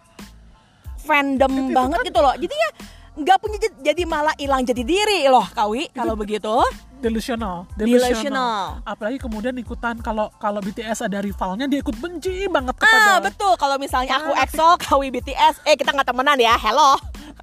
[1.00, 2.34] fandom Itu- itu banget kan- gitu loh.
[2.36, 2.70] Jadinya
[3.18, 6.54] nggak punya jad- jadi malah hilang jadi diri loh kawi kalau begitu.
[6.98, 8.82] Delusional, Delusional.
[8.84, 13.54] Apalagi kemudian ikutan kalau kalau BTS ada rivalnya dia ikut benci banget kepada Ah betul
[13.56, 16.98] kalau misalnya aku Ah, EXO, Kawi BTS, eh kita nggak temenan ya, hello,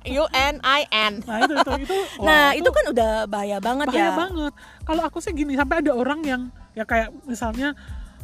[0.04, 1.22] U N I N.
[1.22, 1.96] Nah, itu itu itu.
[2.18, 4.12] wah, Nah itu kan udah bahaya banget bahaya ya.
[4.12, 4.52] banget.
[4.82, 7.72] Kalau aku sih gini, sampai ada orang yang ya kayak misalnya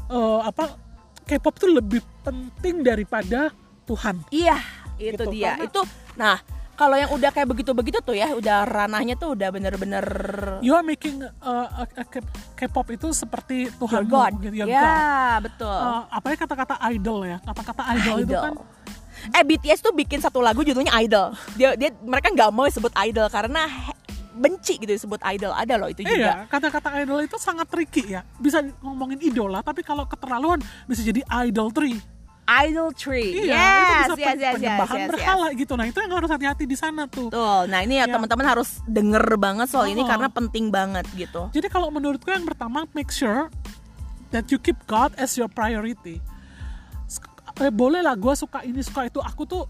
[0.07, 0.75] eh, apa
[1.23, 4.27] K-pop tuh lebih penting daripada Tuhan.
[4.29, 4.59] Iya
[4.97, 5.55] itu Gitu, dia.
[5.55, 5.81] karena- Itu
[6.12, 6.37] nah
[6.81, 10.05] kalau yang udah kayak begitu-begitu tuh ya, udah ranahnya tuh udah bener-bener
[10.64, 11.85] You are making uh,
[12.57, 14.33] K-pop itu seperti your Tuhan God.
[14.40, 15.53] gitu, your ya God.
[15.53, 15.69] betul.
[15.77, 18.45] Uh, apalagi kata-kata idol ya, kata-kata idol, itu Idol.
[18.49, 18.55] kan
[19.37, 21.37] Eh BTS tuh bikin satu lagu judulnya Idol.
[21.53, 23.69] Dia dia mereka nggak mau disebut idol karena
[24.33, 28.25] benci gitu disebut idol ada loh itu juga Iya, kata-kata idol itu sangat tricky ya.
[28.40, 31.21] Bisa ngomongin idola, tapi kalau keterlaluan bisa jadi
[32.50, 33.22] idolatry.
[33.30, 33.78] idolatry Iya, yes
[34.10, 35.10] itu bisa yes yes yes penyembahan yes, yes.
[35.14, 35.72] berhala gitu.
[35.74, 37.30] Nah, itu yang harus hati-hati di sana tuh.
[37.30, 37.62] Betul.
[37.66, 38.18] Nah ini ya Ya.
[38.18, 40.08] teman-teman harus denger banget soal ini Oh.
[40.08, 41.46] karena penting banget gitu.
[41.50, 43.46] Jadi kalau menurutku yang pertama make sure
[44.30, 46.18] that you keep God as your priority.
[47.60, 49.20] Eh, boleh lah gue suka ini suka itu.
[49.20, 49.68] Aku tuh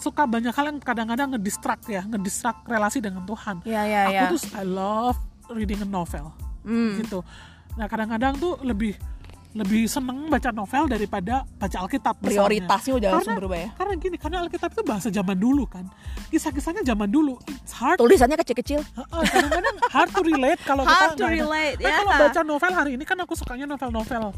[0.00, 3.60] suka banyak hal yang kadang-kadang ngedistract ya, ngedistract relasi dengan Tuhan.
[3.62, 4.32] Iya iya aku iya.
[4.32, 5.18] tuh I love
[5.52, 6.32] reading a novel
[6.64, 6.96] Hmm.
[6.96, 7.20] gitu.
[7.76, 8.96] Nah kadang-kadang tuh lebih
[9.54, 12.18] lebih seneng baca novel daripada baca Alkitab.
[12.18, 12.34] misalnya.
[12.34, 13.68] Prioritasnya udah langsung berubah ya.
[13.72, 15.86] Karena gini, karena Alkitab itu bahasa zaman dulu kan.
[16.28, 17.38] Kisah-kisahnya zaman dulu.
[17.46, 18.82] It's hard Tulisannya kecil-kecil.
[18.98, 21.94] Kadang-kadang hard to relate kalau Hard kita to relate, Nah, ya.
[21.96, 24.34] kalau baca novel hari ini kan aku sukanya novel-novel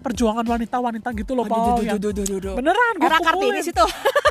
[0.00, 1.84] perjuangan wanita-wanita gitu loh, Paul.
[1.84, 2.00] yang-
[2.56, 3.84] Beneran, gue Era Kartini situ.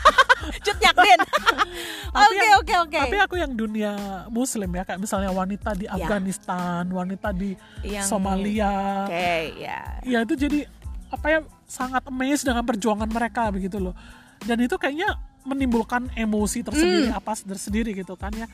[0.51, 0.77] Cut.
[2.09, 2.99] Tapi Oke oke oke.
[2.99, 3.93] Tapi aku yang dunia
[4.27, 7.53] muslim ya, kayak misalnya wanita di Afghanistan, wanita di
[7.85, 9.05] Yang- Somalia.
[9.05, 9.29] Oke
[9.61, 9.79] ya.
[10.01, 10.65] Ya itu jadi
[11.09, 13.93] apa ya sangat amazed dengan perjuangan mereka begitu loh.
[14.41, 18.49] Dan itu kayaknya menimbulkan emosi tersendiri apa tersendiri gitu kan ya.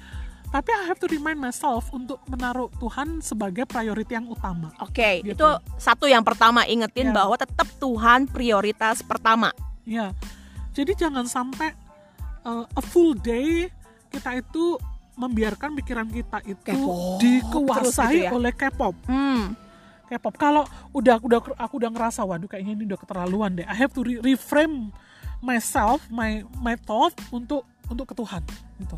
[0.45, 4.71] Tapi I have to remind myself untuk menaruh Tuhan sebagai priority yang utama.
[4.79, 5.35] Oke, Gitu.
[5.35, 7.13] itu satu yang pertama ingetin Ya.
[7.13, 9.51] bahwa tetap Tuhan prioritas pertama.
[9.83, 10.15] Ya,
[10.71, 11.75] jadi jangan sampai
[12.45, 13.67] uh, a full day
[14.13, 14.79] kita itu
[15.15, 16.75] membiarkan pikiran kita itu
[17.19, 18.31] dikuasai gitu ya.
[18.31, 18.95] oleh K-pop.
[19.07, 19.55] Hmm.
[20.05, 20.35] K-pop.
[20.37, 23.67] Kalau udah udah aku udah ngerasa waduh kayaknya ini udah keterlaluan deh.
[23.67, 24.91] I have to re- reframe
[25.39, 28.43] myself, my my thought untuk untuk ke Tuhan
[28.79, 28.97] gitu.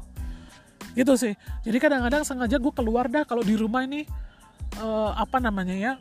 [0.98, 1.34] Gitu sih.
[1.62, 4.04] Jadi kadang-kadang sengaja gue keluar dah kalau di rumah ini
[4.82, 5.94] uh, apa namanya ya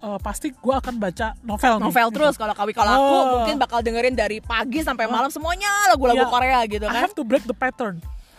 [0.00, 2.16] uh, pasti gue akan baca novel nih, Novel gitu.
[2.16, 3.24] terus kalau kawi kalau aku Oh.
[3.36, 7.02] mungkin bakal dengerin dari pagi sampai malam semuanya lagu-lagu Ya, Korea gitu I kan.
[7.02, 7.98] have to break the pattern.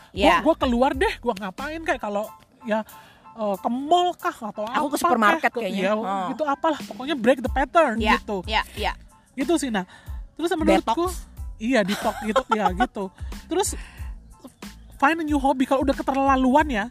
[0.10, 0.40] Ya.
[0.40, 2.26] Gue keluar deh, gue ngapain kayak kalau
[2.64, 2.82] ya
[3.32, 5.84] eh, ke mall kah atau Aku ke apa supermarket kah, ke- kayaknya.
[5.86, 6.28] Ya, Oh.
[6.30, 8.42] Itu apalah, pokoknya break the pattern Ya, gitu.
[8.46, 8.92] ya, ya.
[9.34, 9.86] Gitu sih nah.
[10.34, 11.28] Terus menurutku Detox.
[11.58, 13.12] iya detox gitu ya gitu.
[13.46, 13.76] Terus
[14.96, 16.86] find a new hobby kalau udah keterlaluan ya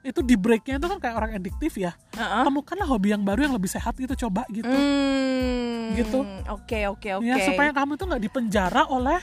[0.00, 2.42] itu di breaknya itu kan kayak orang adiktif ya Heeh.
[2.42, 5.90] temukanlah hobi yang baru yang lebih sehat gitu coba gitu Hmm.
[5.90, 6.20] Gitu.
[6.46, 7.24] Oke, oke, oke.
[7.24, 9.18] ya supaya kamu tuh nggak dipenjara oleh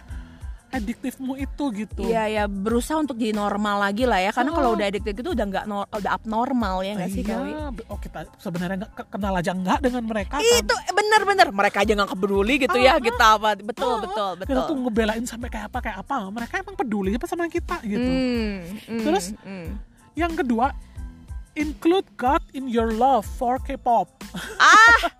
[0.67, 4.75] adiktifmu itu gitu Iya ya berusaha untuk jadi normal lagi lah ya karena kalau Oh.
[4.75, 7.51] udah addicted itu udah nggak udah abnormal ya nggak sih iya, Kawi?
[7.85, 10.43] oh kita sebenarnya nggak ke- kenal aja nggak dengan mereka kan.
[10.43, 14.67] Itu bener-bener mereka aja nggak peduli gitu ya kita apa betul Oh, betul kita betul.
[14.67, 18.57] tuh ngebelain sampai kayak apa kayak apa mereka emang peduli apa sama kita gitu Hmm,
[18.89, 19.25] hmm, Terus?
[19.39, 19.94] hmm.
[20.15, 20.71] Yang kedua
[21.53, 24.11] include God in your love for K-pop.
[24.59, 25.11] Ah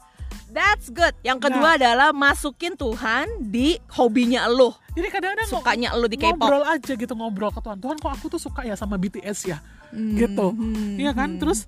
[0.52, 1.12] that's good.
[1.20, 1.46] Yang Nah.
[1.52, 6.40] kedua adalah masukin Tuhan di hobinya lo, jadi kadang-kadang sukanya lo di K-pop.
[6.40, 7.78] ngobrol aja gitu ngobrol ke Tuhan.
[7.84, 9.60] Tuhan kok aku tuh suka ya sama BTS ya?
[9.92, 10.48] Gitu.
[10.56, 11.36] Hmm, iya kan?
[11.40, 11.68] Terus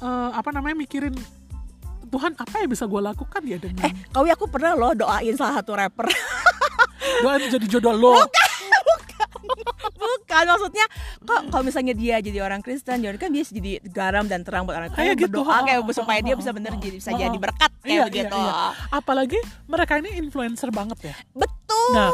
[0.00, 1.16] eh, apa namanya mikirin
[2.06, 5.58] Tuhan apa yang bisa gue lakukan ya dengan Eh, Kawi aku pernah loh doain salah
[5.58, 6.06] satu rapper.
[7.24, 8.14] doa itu jadi jodoh lo.
[8.20, 8.45] Bukan
[10.44, 10.86] maksudnya
[11.18, 14.76] kok kalau misalnya dia jadi orang Kristen, jadi kan dia jadi garam dan terang buat
[14.76, 15.32] orang Kayak Kristen.
[15.32, 15.40] gitu.
[15.40, 18.36] Berdoa kayak supaya dia bisa bener jadi bisa jadi berkat kayak Iya, begitu.
[18.36, 18.52] iya, iya.
[18.90, 21.14] Apalagi mereka ini influencer banget ya.
[21.32, 21.88] Betul.
[21.88, 22.10] Nah,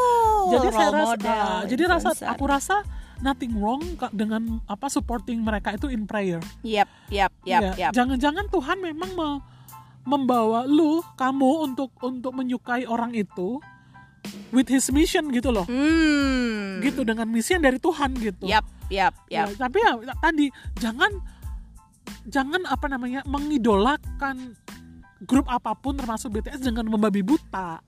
[0.49, 2.77] jadi saya rasa, model, ah, jadi rasa aku rasa
[3.19, 3.81] nothing wrong
[4.11, 6.43] dengan apa supporting mereka itu in prayer.
[6.61, 7.93] Yap, yap, yap, Iya, yap.
[7.93, 9.43] Jangan-jangan Tuhan memang me-
[10.03, 13.63] membawa lu, kamu untuk untuk menyukai orang itu
[14.51, 15.65] with his mission gitu loh.
[15.65, 16.79] Hmm.
[16.79, 18.45] Gitu dengan misi yang dari Tuhan gitu.
[18.45, 19.59] Yap, yap, Ya, yap.
[19.59, 21.11] tapi ya tadi jangan
[22.25, 24.55] jangan apa namanya mengidolakan
[25.23, 27.79] grup apa pun termasuk BTS dengan membabi buta.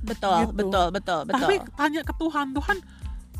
[0.00, 0.54] Betul, Gitu.
[0.56, 1.34] betul, betul, betul.
[1.36, 2.76] Tapi tanya ke Tuhan, Tuhan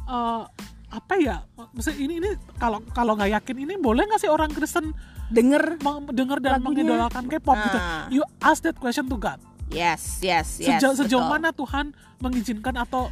[0.06, 0.42] eh,
[0.90, 1.36] apa ya?
[1.56, 4.90] Maksudnya ini ini kalau kalau nggak yakin ini boleh nggak sih orang Kristen
[5.30, 5.78] denger
[6.10, 6.82] dengar dan Lagunya.
[6.82, 7.78] mengidolakan K-pop gitu?
[7.78, 8.04] Ah.
[8.10, 9.38] You ask that question to God.
[9.70, 10.82] Yes, yes, yes.
[10.82, 11.32] Sejauh, sejauh betul.
[11.32, 13.06] mana Tuhan mengizinkan atau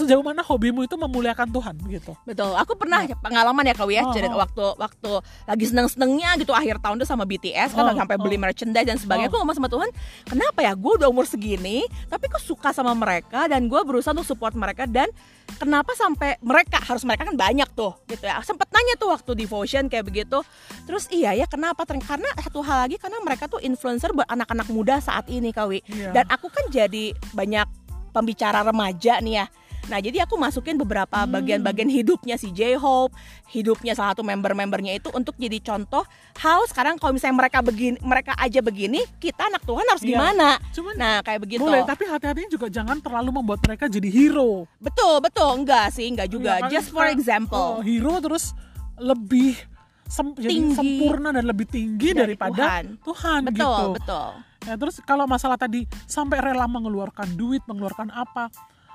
[0.00, 2.16] sejauh mana hobimu itu memuliakan Tuhan gitu?
[2.24, 2.56] Betul.
[2.56, 4.40] Aku pernah pengalaman ya kau ya, Oh, jadi oh.
[4.40, 5.10] waktu waktu
[5.44, 8.24] lagi seneng-senengnya gitu akhir tahun tuh sama BTS kan Oh, sampai oh.
[8.24, 9.28] beli merchandise dan sebagainya.
[9.28, 9.44] Aku Oh.
[9.44, 9.90] ngomong sama Tuhan,
[10.24, 14.26] kenapa ya gue udah umur segini, tapi kok suka sama mereka dan gue berusaha untuk
[14.26, 15.12] support mereka dan
[15.58, 18.40] kenapa sampai mereka harus mereka kan banyak tuh gitu ya.
[18.40, 20.40] Sempet nanya tuh waktu devotion kayak begitu.
[20.88, 21.82] Terus iya ya kenapa?
[21.84, 25.82] Karena satu hal lagi karena mereka tuh influencer buat anak-anak muda saat ini Kawi.
[25.84, 26.14] Iya.
[26.14, 27.66] Dan aku kan jadi banyak
[28.10, 29.46] pembicara remaja nih ya.
[29.90, 31.34] Nah jadi aku masukin beberapa Hmm.
[31.34, 33.10] bagian-bagian hidupnya si J-Hope,
[33.48, 38.32] hidupnya salah satu member-membernya itu untuk jadi contoh how sekarang kalau misalnya mereka begini, mereka
[38.34, 40.10] aja begini, kita anak Tuhan harus Iya.
[40.14, 40.48] gimana?
[40.70, 41.60] Cuman Nah kayak begitu.
[41.60, 44.70] boleh, tapi hati-hatinya juga jangan terlalu membuat mereka jadi hero.
[44.78, 46.56] Betul betul enggak sih enggak juga.
[46.56, 46.70] Iya, kan?
[46.70, 47.58] Just for example.
[47.76, 48.54] oh, hero terus
[48.96, 49.58] lebih
[50.06, 50.76] sem- jadi Tinggi.
[50.76, 52.84] sempurna dan lebih tinggi Dari daripada Tuhan.
[53.00, 53.86] Tuhan, betul gitu.
[53.96, 58.52] betul Ya, terus kalau masalah tadi sampai rela mengeluarkan duit, mengeluarkan apa,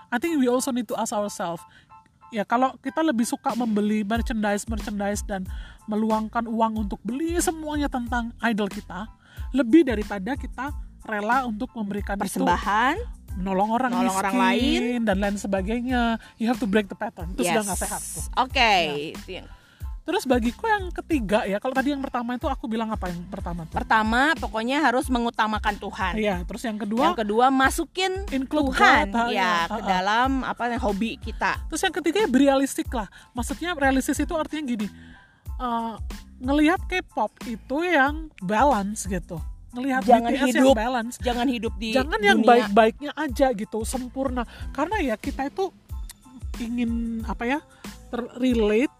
[0.09, 1.61] I think we also need to ask ourselves.
[2.33, 5.45] Ya kalau kita lebih suka membeli merchandise merchandise dan
[5.85, 9.07] meluangkan uang untuk beli semuanya tentang idol kita,
[9.53, 10.73] lebih daripada kita
[11.05, 12.97] rela untuk memberikan itu persembahan
[13.35, 14.99] menolong orang Menolong miskin orang lain.
[15.03, 16.01] dan lain sebagainya.
[16.39, 17.35] You have to break the pattern.
[17.35, 18.25] Itu sudah nggak sehat tuh.
[18.39, 18.73] oke
[19.27, 19.43] Ya.
[20.05, 23.25] Yang Terus bagiku yang ketiga ya, kalau tadi yang pertama itu aku bilang apa yang
[23.25, 23.73] pertama tuh?
[23.73, 29.65] pertama pokoknya harus mengutamakan Tuhan Iya, terus yang kedua yang kedua masukin Tuhan God, ya
[29.65, 33.09] ya, ke dalam apa hobi kita Terus yang ketiga ya realistik lah.
[33.33, 34.87] Maksudnya realistis itu artinya gini.
[35.55, 35.93] eh,
[36.37, 39.41] ngelihat K-pop itu yang balance gitu.
[39.73, 41.15] Ngelihat Jangan BTS hidup yang balance.
[41.19, 44.45] jangan hidup di Jangan yang baik-baiknya aja gitu, sempurna.
[44.71, 45.73] Karena ya kita itu
[46.61, 47.59] ingin apa ya?
[48.05, 48.94] terrelate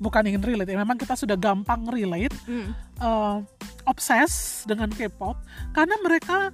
[0.00, 2.72] bukan ingin relate ya memang kita sudah gampang relate Hmm.
[2.98, 3.36] eh,
[3.84, 5.36] obses dengan K-pop
[5.70, 6.50] karena mereka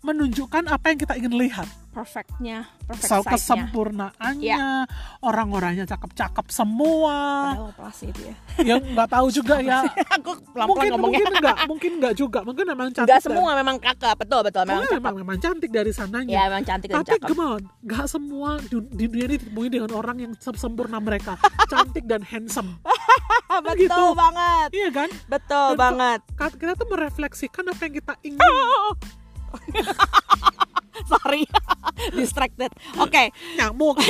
[0.00, 1.68] menunjukkan apa yang kita ingin lihat.
[1.90, 4.86] Perfectnya perfect so, kesempurnaannya
[5.20, 7.18] orang-orangnya cakep-cakep semua.
[7.50, 8.34] Padahal operasi itu ya.
[8.62, 9.82] Yang nggak tahu juga ya.
[10.16, 11.18] Aku pelan-pelan mungkin ngomongnya.
[11.18, 12.38] mungkin enggak mungkin enggak juga.
[12.46, 14.62] Mungkin memang cantik Enggak dan- semua memang kakak betul betul.
[14.70, 14.96] Memang cakep.
[15.02, 16.30] memang, memang cantik dari sananya.
[16.30, 17.26] Ya memang cantik dan tapi cakep.
[17.26, 21.34] come on nggak semua di dunia ini ditemui dengan orang yang se- sempurna mereka.
[21.72, 22.78] Cantik dan handsome.
[23.66, 24.04] Betul gitu.
[24.14, 24.68] banget.
[24.70, 25.08] Iya kan?
[25.26, 26.20] Betul Dan banget.
[26.54, 28.38] kita tuh merefleksikan apa yang kita ingin
[31.10, 31.44] sorry
[32.16, 32.70] distracted.
[32.96, 33.32] Oke.
[33.58, 34.00] Nyamuk.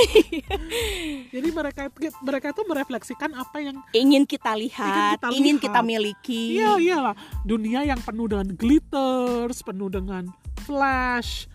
[1.34, 1.90] Jadi mereka
[2.22, 5.64] mereka tuh merefleksikan apa yang ingin kita lihat kita ingin lihat.
[5.64, 6.60] kita miliki.
[6.60, 7.14] Iya iyalah.
[7.42, 10.30] Dunia yang penuh dengan glitters, penuh dengan
[10.62, 11.50] flash,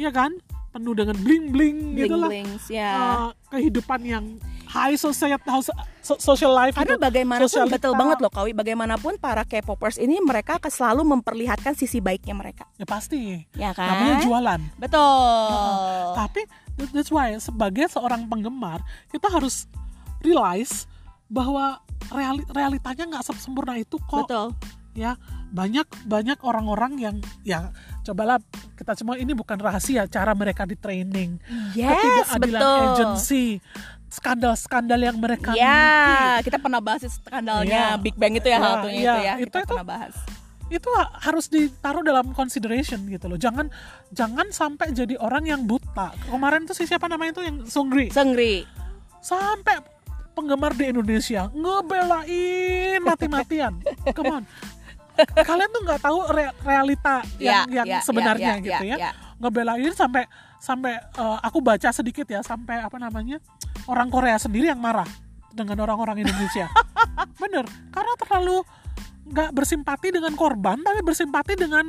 [0.00, 0.34] ya kan,
[0.76, 2.28] penuh dengan bling bling bling gitu lah.
[2.28, 4.24] blings ya Eh, kehidupan yang
[4.66, 5.40] high society,
[6.02, 7.02] social life Karena gitu.
[7.02, 7.74] bagaimanapun Sosialita.
[7.80, 12.84] betul banget loh Kawi, bagaimanapun para K-popers ini mereka selalu memperlihatkan sisi baiknya mereka, Ya
[12.84, 13.40] pasti.
[13.52, 13.88] ya kan?
[13.88, 14.60] Namanya jualan.
[14.76, 16.12] Betul.
[16.14, 16.40] Tapi
[16.76, 19.64] that- that's why sebagai seorang penggemar kita harus
[20.20, 20.84] realize
[21.26, 24.26] bahwa reali- realitanya nggak sempurna itu kok.
[24.26, 24.52] Betul.
[24.94, 25.12] ya
[25.46, 27.68] banyak banyak orang-orang yang ya
[28.06, 28.38] cobalah
[28.72, 31.42] kita semua ini bukan rahasia cara mereka di training
[31.72, 31.90] Yes,
[32.30, 32.80] ketidakadilan betul.
[32.86, 33.44] agency
[34.08, 37.98] skandal-skandal yang mereka miliki Ya, kita pernah bahas skandalnya Iya.
[37.98, 39.02] Big Bang itu ya, Iya, satunya iya.
[39.12, 39.34] itu ya.
[39.34, 40.14] Itu- Kita itu- pernah bahas.
[40.66, 43.70] itu ha- harus ditaruh dalam consideration gitu loh jangan
[44.10, 48.66] jangan sampai jadi orang yang buta kemarin tuh si siapa namanya itu yang Sungri Sengri.
[49.20, 49.78] sampai
[50.34, 53.78] penggemar di Indonesia ngebelain mati-matian
[54.10, 54.44] come on
[55.18, 59.08] kalian tuh nggak tahu re- realita yang Ya, yang ya, sebenarnya ya, gitu ya, ya,
[59.08, 59.10] ya.
[59.40, 60.28] ngebelain sampai
[60.60, 63.40] sampai eh, aku baca sedikit ya sampai apa namanya
[63.88, 65.08] orang Korea sendiri yang marah
[65.52, 66.68] dengan orang-orang Indonesia
[67.42, 68.60] bener karena terlalu
[69.26, 71.84] nggak bersimpati dengan korban tapi bersimpati dengan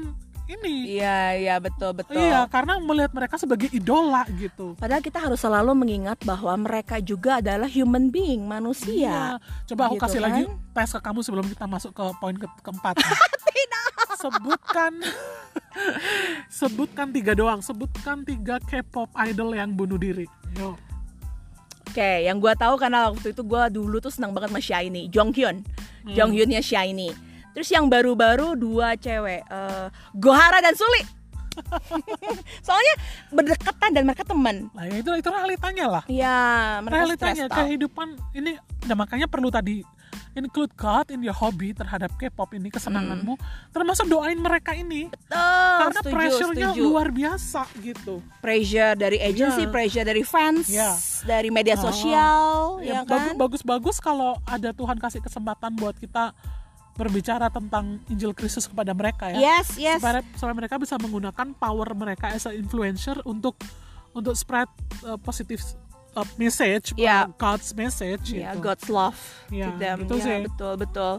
[0.47, 2.15] ini Iya, iya betul betul.
[2.15, 7.37] iya karena melihat mereka sebagai idola gitu Padahal kita harus selalu mengingat bahwa mereka juga
[7.37, 9.37] adalah human being, manusia.
[9.37, 9.65] Iya.
[9.67, 10.25] Coba aku Gitu kasih kan?
[10.25, 12.95] lagi tes ke kamu sebelum kita masuk ke poin ke keempat.
[14.17, 14.93] Sebutkan
[16.49, 17.61] sebutkan tiga doang.
[17.61, 20.25] Sebutkan tiga K-pop idol yang bunuh diri.
[20.57, 20.73] Yo.
[21.87, 25.61] Oke, yang gua tahu karena waktu itu gua dulu tuh senang banget sama Shiny, Jonghyun.
[25.61, 26.13] Hmm.
[26.13, 27.13] Jonghyunnya Shiny.
[27.57, 31.01] Terus yang baru-baru dua cewek, eh, Gohara dan Suli.
[32.61, 32.93] Soalnya
[33.29, 34.69] berdekatan dan mereka teman.
[34.71, 36.03] Nah, ya itu itu realitanya lah.
[36.05, 36.37] Iya,
[36.81, 39.81] mereka Realitanya kehidupan ini nah makanya perlu tadi
[40.31, 43.35] include God in your hobby terhadap K-pop ini kesenanganmu
[43.73, 45.97] termasuk doain mereka ini Betul, karena Hmm.
[45.99, 46.83] setuju, pressure-nya setuju.
[46.85, 48.15] luar biasa gitu.
[48.37, 49.73] Pressure dari agency, Iya.
[49.73, 50.93] pressure dari fans, Iya.
[51.25, 53.33] dari media Ah, sosial, ya, Ya, kan?
[53.33, 56.31] bagus- bagus-bagus kalau ada Tuhan kasih kesempatan buat kita
[56.97, 59.37] berbicara tentang Injil Kristus kepada mereka ya.
[59.37, 60.01] Yes, yes.
[60.01, 63.53] Supaya, supaya mereka bisa menggunakan power mereka as a influencer untuk
[64.11, 64.65] untuk spread
[65.05, 65.61] uh, positive
[66.17, 67.29] uh, message, Ya.
[67.29, 68.65] uh, God's message Ya, gitu.
[68.65, 69.19] God's love
[69.53, 69.97] Ya, to them.
[70.03, 70.37] itu Ya, sih.
[70.49, 71.13] betul, betul.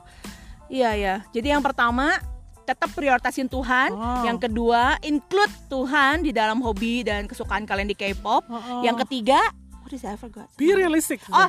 [0.68, 1.14] Iya, ya.
[1.30, 2.18] Jadi yang pertama
[2.66, 3.94] tetap prioritasin Tuhan.
[3.96, 4.26] Oh.
[4.26, 8.44] Yang kedua, include Tuhan di dalam hobi dan kesukaan kalian di K-pop.
[8.44, 8.80] Oh, oh.
[8.84, 9.40] Yang ketiga,
[9.80, 10.12] what is that?
[10.12, 10.52] I forgot.
[10.60, 11.24] Be realistic.
[11.32, 11.48] Oh,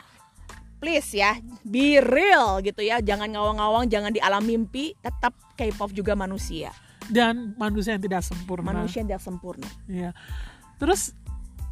[0.80, 3.04] please ya, be real gitu ya.
[3.04, 4.96] Jangan ngawang-ngawang, jangan di alam mimpi.
[5.00, 6.72] Tetap K-pop juga manusia.
[7.06, 8.72] Dan manusia yang tidak sempurna.
[8.72, 9.68] Manusia yang tidak sempurna.
[9.86, 10.15] Iya.
[10.80, 11.12] Terus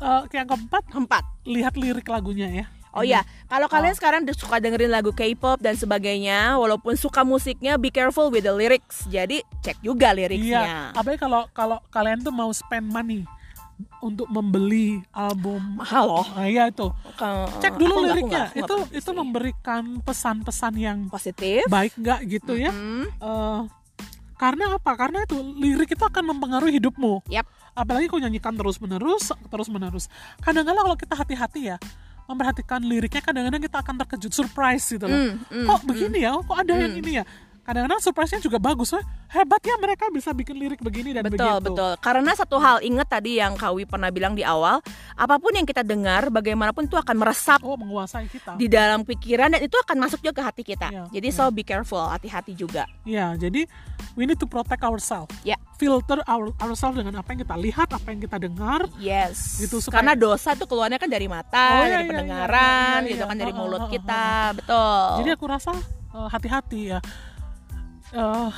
[0.03, 1.23] uh, yang keempat, Empat.
[1.47, 2.65] lihat lirik lagunya ya.
[2.97, 3.99] Oh iya, kalau kalian Oh.
[3.99, 8.49] sekarang udah suka dengerin lagu K-pop dan sebagainya, walaupun suka musiknya, be careful with the
[8.49, 9.05] lyrics.
[9.05, 10.61] Jadi cek juga Iya, liriknya.
[10.97, 13.21] apalagi kalau kalau kalian tuh mau spend money
[13.99, 15.77] untuk membeli album.
[15.77, 16.25] Mahal loh.
[16.29, 16.87] nah, ya itu.
[17.57, 18.27] Cek dulu aku liriknya.
[18.27, 19.15] nggak- aku itu nggak itu sih.
[19.15, 21.61] memberikan pesan-pesan yang positif.
[21.67, 22.69] baik nggak gitu ya?
[22.69, 23.61] Hmm, Eh,
[24.35, 24.91] karena apa?
[24.95, 27.25] Karena itu lirik itu akan mempengaruhi hidupmu.
[27.27, 27.45] Yap.
[27.73, 30.09] apalagi kau nyanyikan terus menerus terus menerus
[30.41, 31.77] kadang-kadang kalau kita hati-hati ya
[32.25, 35.13] memperhatikan liriknya kadang-kadang kita akan terkejut surprise gitu loh.
[35.13, 36.33] Hmm, hmm, kok begini ya?
[36.35, 37.23] Kok ada yang ini ya
[37.67, 41.67] kadang-kadang surprise-nya juga bagus Wah, hebat ya mereka bisa bikin lirik begini dan Betul, begitu
[41.67, 41.91] betul.
[41.99, 44.79] Karena satu hal, ingat tadi yang Kawi pernah bilang di awal,
[45.13, 49.51] apa pun yang kita dengar, bagaimanapun itu akan meresap oh menguasai kita di dalam pikiran
[49.51, 50.87] dan itu akan masuk juga ke hati kita.
[50.87, 52.87] Iya, Jadi so be careful, hati-hati juga.
[53.03, 53.67] ya jadi
[54.15, 55.59] we need to protect ourselves Ya.
[55.75, 59.59] filter our, ourselves dengan apa yang kita lihat apa yang kita dengar Yes.
[59.59, 63.03] Gitu, supaya- Karena dosa itu keluarnya kan dari Oh, mata, iya, dari iya, pendengaran, iya,
[63.03, 63.29] iya, gitu iya.
[63.29, 64.25] kan dari Oh, oh, mulut oh, oh, kita.
[64.55, 65.03] Betul.
[65.19, 65.71] Jadi aku rasa
[66.07, 66.99] eh, hati-hati ya.
[68.09, 68.49] Eh,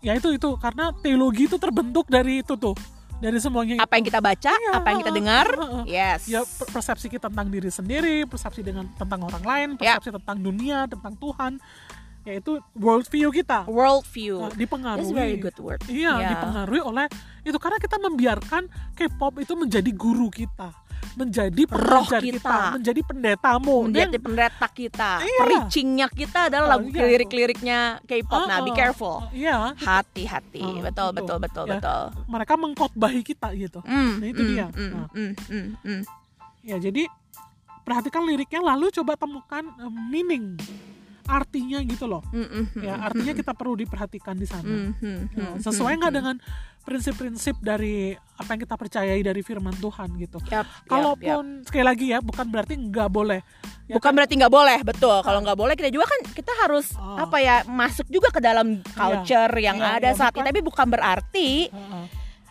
[0.00, 2.74] ya itu itu karena teologi itu terbentuk dari itu tuh,
[3.16, 3.78] dari semuanya.
[3.78, 5.84] apa yang kita baca, Iya, apa yang kita uh, dengar, uh, uh, uh.
[5.84, 6.26] yes.
[6.26, 9.98] Ya per- persepsi kita tentang diri sendiri, persepsi dengan tentang orang lain, Ya.
[9.98, 11.52] persepsi tentang dunia, tentang Tuhan,
[12.22, 14.42] yaitu world view kita World view.
[14.44, 15.00] eh, dipengaruhi.
[15.00, 15.80] That's very good word.
[15.86, 16.28] Iya, Ya.
[16.34, 17.06] dipengaruhi oleh
[17.42, 20.74] itu karena kita membiarkan K-pop itu menjadi guru kita,
[21.18, 22.58] menjadi Roh pengajar kita.
[22.72, 23.76] menjadi pendetamu.
[23.84, 25.40] menjadi Dan- pendeta kita, Iya.
[25.40, 27.02] preachingnya kita adalah Oh, iya.
[27.04, 28.46] lirik-liriknya K-pop.
[28.46, 29.16] Nah, be Ah, ah, careful.
[29.20, 30.62] ah, Iya, Hati-hati.
[30.62, 31.16] Ah, betul, gitu.
[31.18, 31.72] betul, betul, Ya.
[31.76, 32.02] betul.
[32.28, 33.80] mereka mengkhotbahi kita gitu.
[33.82, 34.66] Mm, Nah, itu mm, dia.
[34.68, 35.08] mm, Nah.
[35.10, 36.02] mm, mm, mm.
[36.62, 37.02] Ya jadi
[37.82, 40.54] perhatikan liriknya lalu coba temukan eh, meaning
[41.24, 42.24] artinya gitu loh.
[42.26, 44.64] Mm, mm, mm, Ya artinya kita perlu diperhatikan di sana.
[44.64, 46.18] mm, mm, Ya, sesuai nggak mm.
[46.18, 46.36] dengan
[46.88, 50.40] prinsip-prinsip dari apa yang kita percayai dari firman Tuhan gitu.
[50.48, 50.88] Yap, yap, yap.
[50.88, 53.40] Kalaupun sekali lagi ya bukan berarti nggak boleh.
[53.84, 55.16] Ya bukan berarti nggak boleh, betul.
[55.20, 57.28] Kalau nggak boleh kita juga kan kita harus Ah.
[57.28, 60.48] apa ya masuk juga ke dalam culture yang Iya, ada iya, saat ini.
[60.48, 62.04] Tapi bukan berarti Heeh.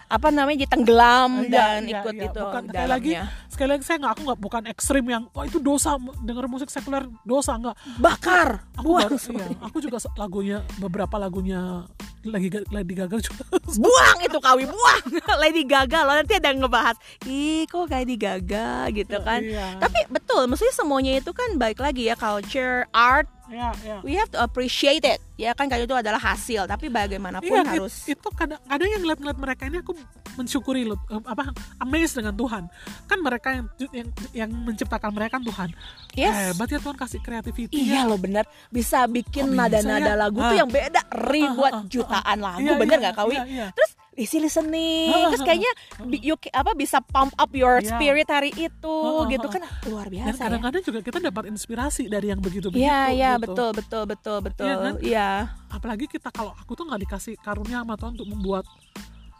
[0.07, 2.25] Apa namanya jadi tenggelam Iya, dan iya, ikut iya.
[2.31, 3.11] itu Bukan, sekali lagi,
[3.51, 7.03] sekali lagi saya nggak aku nggak bukan ekstrim yang wah itu dosa denger musik sekuler
[7.27, 7.75] dosa nggak.
[7.99, 11.83] Bakar, Aku buang, baru, iya, aku juga lagunya beberapa lagunya
[12.27, 13.43] lagi Lady Gaga juga
[13.83, 15.03] buang itu kawi, buang.
[15.43, 16.95] Lady Gaga loh nanti ada yang ngebahas,
[17.27, 19.43] ih kok Lady Gaga gitu kan.
[19.43, 19.79] Iya.
[19.79, 23.97] Tapi betul, maksudnya semuanya itu kan baik lagi ya culture, art, ya, ya.
[24.01, 25.19] we have to appreciate it.
[25.33, 29.01] Ya kan kalau itu adalah hasil, tapi bagaimanapun Iya, harus it- itu kadang kadang yang
[29.01, 29.93] ngeliat-ngeliat mereka ini aku
[30.33, 32.63] mensyukuri loh, eh, apa amazed dengan Tuhan.
[33.05, 35.69] Kan mereka yang yang, yang menciptakan mereka kan Tuhan.
[36.13, 36.33] Yes.
[36.51, 37.73] Hebat ya Tuhan kasih creativity.
[37.75, 38.01] Iya ya.
[38.03, 40.17] loh bener bisa bikin Kok bisa nada-nada ya?
[40.17, 40.49] lagu Ah.
[40.49, 43.35] tuh yang beda ribuan Ah, ah, ah, jutaan lagu Iya, bener iya, nggak Kawi?
[43.35, 43.67] iya, iya.
[43.71, 45.71] Terus easy listening, Ah, terus kayaknya
[46.19, 47.87] you, apa bisa pump up your Iya.
[47.87, 50.43] spirit hari itu Ah, gitu kan luar Dan biasa ya.
[50.43, 52.81] kadang-kadang juga kita dapat inspirasi dari yang begitu-begitu.
[52.81, 53.41] Iya iya gitu.
[53.47, 54.93] betul betul betul betul Iya kan?
[54.99, 55.27] iya
[55.67, 58.63] Apalagi kita kalau aku tuh nggak dikasih karunia sama Tuhan untuk membuat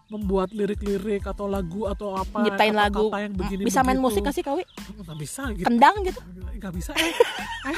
[0.07, 4.07] membuat lirik-lirik atau lagu atau apa nyiptain atau lagu kata yang begini bisa main begitu.
[4.07, 4.63] musik nggak sih Kawi?
[5.03, 6.19] nggak bisa gitu Kendang gitu,
[6.55, 7.11] nggak bisa eh.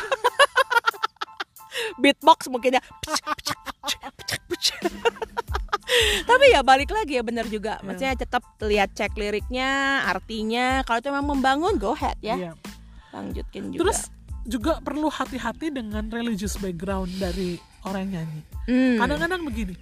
[1.98, 2.82] beatbox mungkin ya.
[6.30, 7.82] Tapi ya balik lagi ya bener juga.
[7.82, 7.86] Iya.
[7.90, 9.70] Maksudnya tetap lihat cek liriknya,
[10.06, 10.86] artinya.
[10.86, 12.38] Kalau itu memang membangun, go ahead ya.
[12.38, 12.52] Iya.
[13.10, 13.80] Lanjutkin juga.
[13.82, 14.00] Terus
[14.46, 18.42] juga perlu hati-hati dengan religious background dari orang yang nyanyi.
[18.66, 18.98] Hmm.
[19.02, 19.76] Kadang-kadang begini,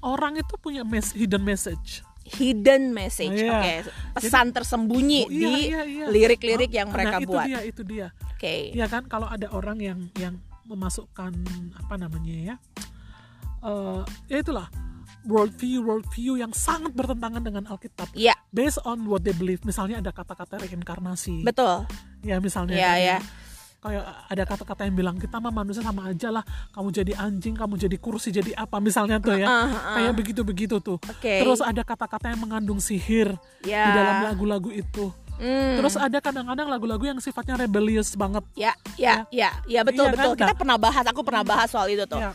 [0.00, 2.02] orang itu punya mes- hidden message.
[2.24, 3.52] hidden message, Iya.
[3.52, 3.74] oke,
[4.16, 6.04] pesan tersembunyi Oh, iya, di iya, iya.
[6.08, 7.44] lirik-lirik Oh, yang mereka nah, itu buat.
[7.44, 8.06] dia, itu dia.
[8.32, 11.36] Oke, Iya kan, kalau ada orang yang yang memasukkan
[11.76, 12.54] apa namanya ya,
[13.60, 14.72] eh ya itulah
[15.24, 18.12] worldview worldview yang sangat bertentangan dengan Alkitab.
[18.12, 21.42] Iya, Based on what they believe, misalnya ada kata-kata reinkarnasi.
[21.42, 21.88] betul.
[22.20, 22.74] Ya misalnya.
[22.74, 23.18] Iya, kayak- iya.
[23.80, 26.40] Kayak ada kata-kata yang bilang kita mah manusia sama aja lah.
[26.70, 29.44] Kamu jadi anjing, kamu jadi kursi, jadi apa misalnya tuh ya.
[29.44, 29.68] Ah, ah.
[29.94, 30.96] Kayak begitu-begitu tuh.
[30.96, 31.44] Oke.
[31.44, 33.84] Terus ada kata-kata yang mengandung sihir Ya.
[33.84, 35.12] di dalam lagu-lagu itu.
[35.34, 35.76] Hmm.
[35.76, 38.40] Terus ada kadang-kadang lagu-lagu yang sifatnya rebellious banget.
[38.54, 40.16] ya, ya, ya, ya betul Iya kan?
[40.16, 40.34] betul.
[40.38, 40.56] Kita Nah.
[40.56, 42.22] pernah bahas, aku pernah bahas soal itu tuh.
[42.22, 42.32] Ya,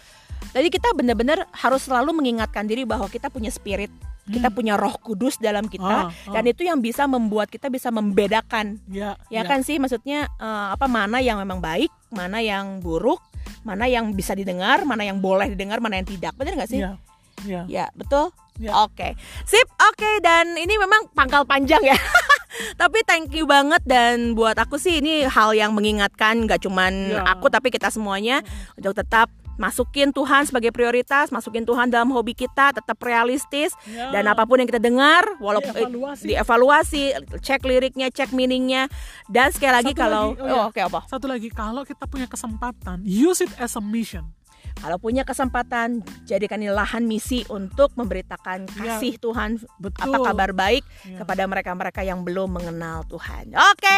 [0.49, 3.93] Jadi kita benar-benar harus selalu mengingatkan diri bahwa kita punya spirit,
[4.25, 6.09] kita punya Roh Kudus dalam kita, Hmm.
[6.09, 6.33] Ah, ah.
[6.33, 8.77] dan itu yang bisa membuat kita bisa membedakan.
[8.89, 9.77] Ya, ya kan sih?
[9.77, 13.21] Maksudnya eh, apa mana yang memang baik mana yang buruk
[13.61, 16.33] mana yang bisa didengar mana yang boleh didengar mana yang tidak.
[16.33, 16.81] Benar nggak sih?
[16.81, 16.97] Ya,
[17.45, 17.61] ya.
[17.69, 18.33] ya betul?
[18.59, 18.75] Ya.
[18.75, 19.15] oke.
[19.47, 20.11] Sip oke.
[20.19, 21.95] Dan ini memang pangkal panjang ya.
[22.81, 23.79] Tapi thank you banget.
[23.87, 26.43] Dan buat aku sih ini hal yang mengingatkan.
[26.43, 27.23] Nggak cuman Ya.
[27.23, 28.43] aku tapi kita semuanya.
[28.75, 34.09] Untuk tetap masukin Tuhan sebagai prioritas, masukin Tuhan dalam hobi kita, tetap realistis Ya.
[34.09, 36.25] dan apa pun yang kita dengar, walaupun Dievaluasi.
[36.25, 37.03] dievaluasi,
[37.37, 38.87] cek liriknya, cek meaningnya,
[39.27, 40.69] dan sekali lagi Satu kalau lagi, oh oh, ya.
[40.71, 40.99] oke apa?
[41.05, 44.31] Satu lagi, kalau kita punya kesempatan, use it as a mission.
[44.79, 50.07] Kalau punya kesempatan, jadikan ini lahan misi untuk memberitakan Ya, kasih Tuhan betul.
[50.07, 51.19] apa kabar baik Ya.
[51.19, 53.51] kepada mereka-mereka yang belum mengenal Tuhan.
[53.51, 53.95] Oke,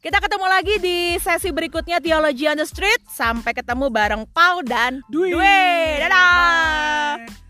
[0.00, 2.98] kita ketemu lagi di sesi berikutnya Theology on the Street.
[3.06, 5.30] Sampai ketemu bareng Pau dan Dwi.
[5.30, 6.02] Dwi.
[6.02, 7.22] Dadah.
[7.22, 7.43] Bye.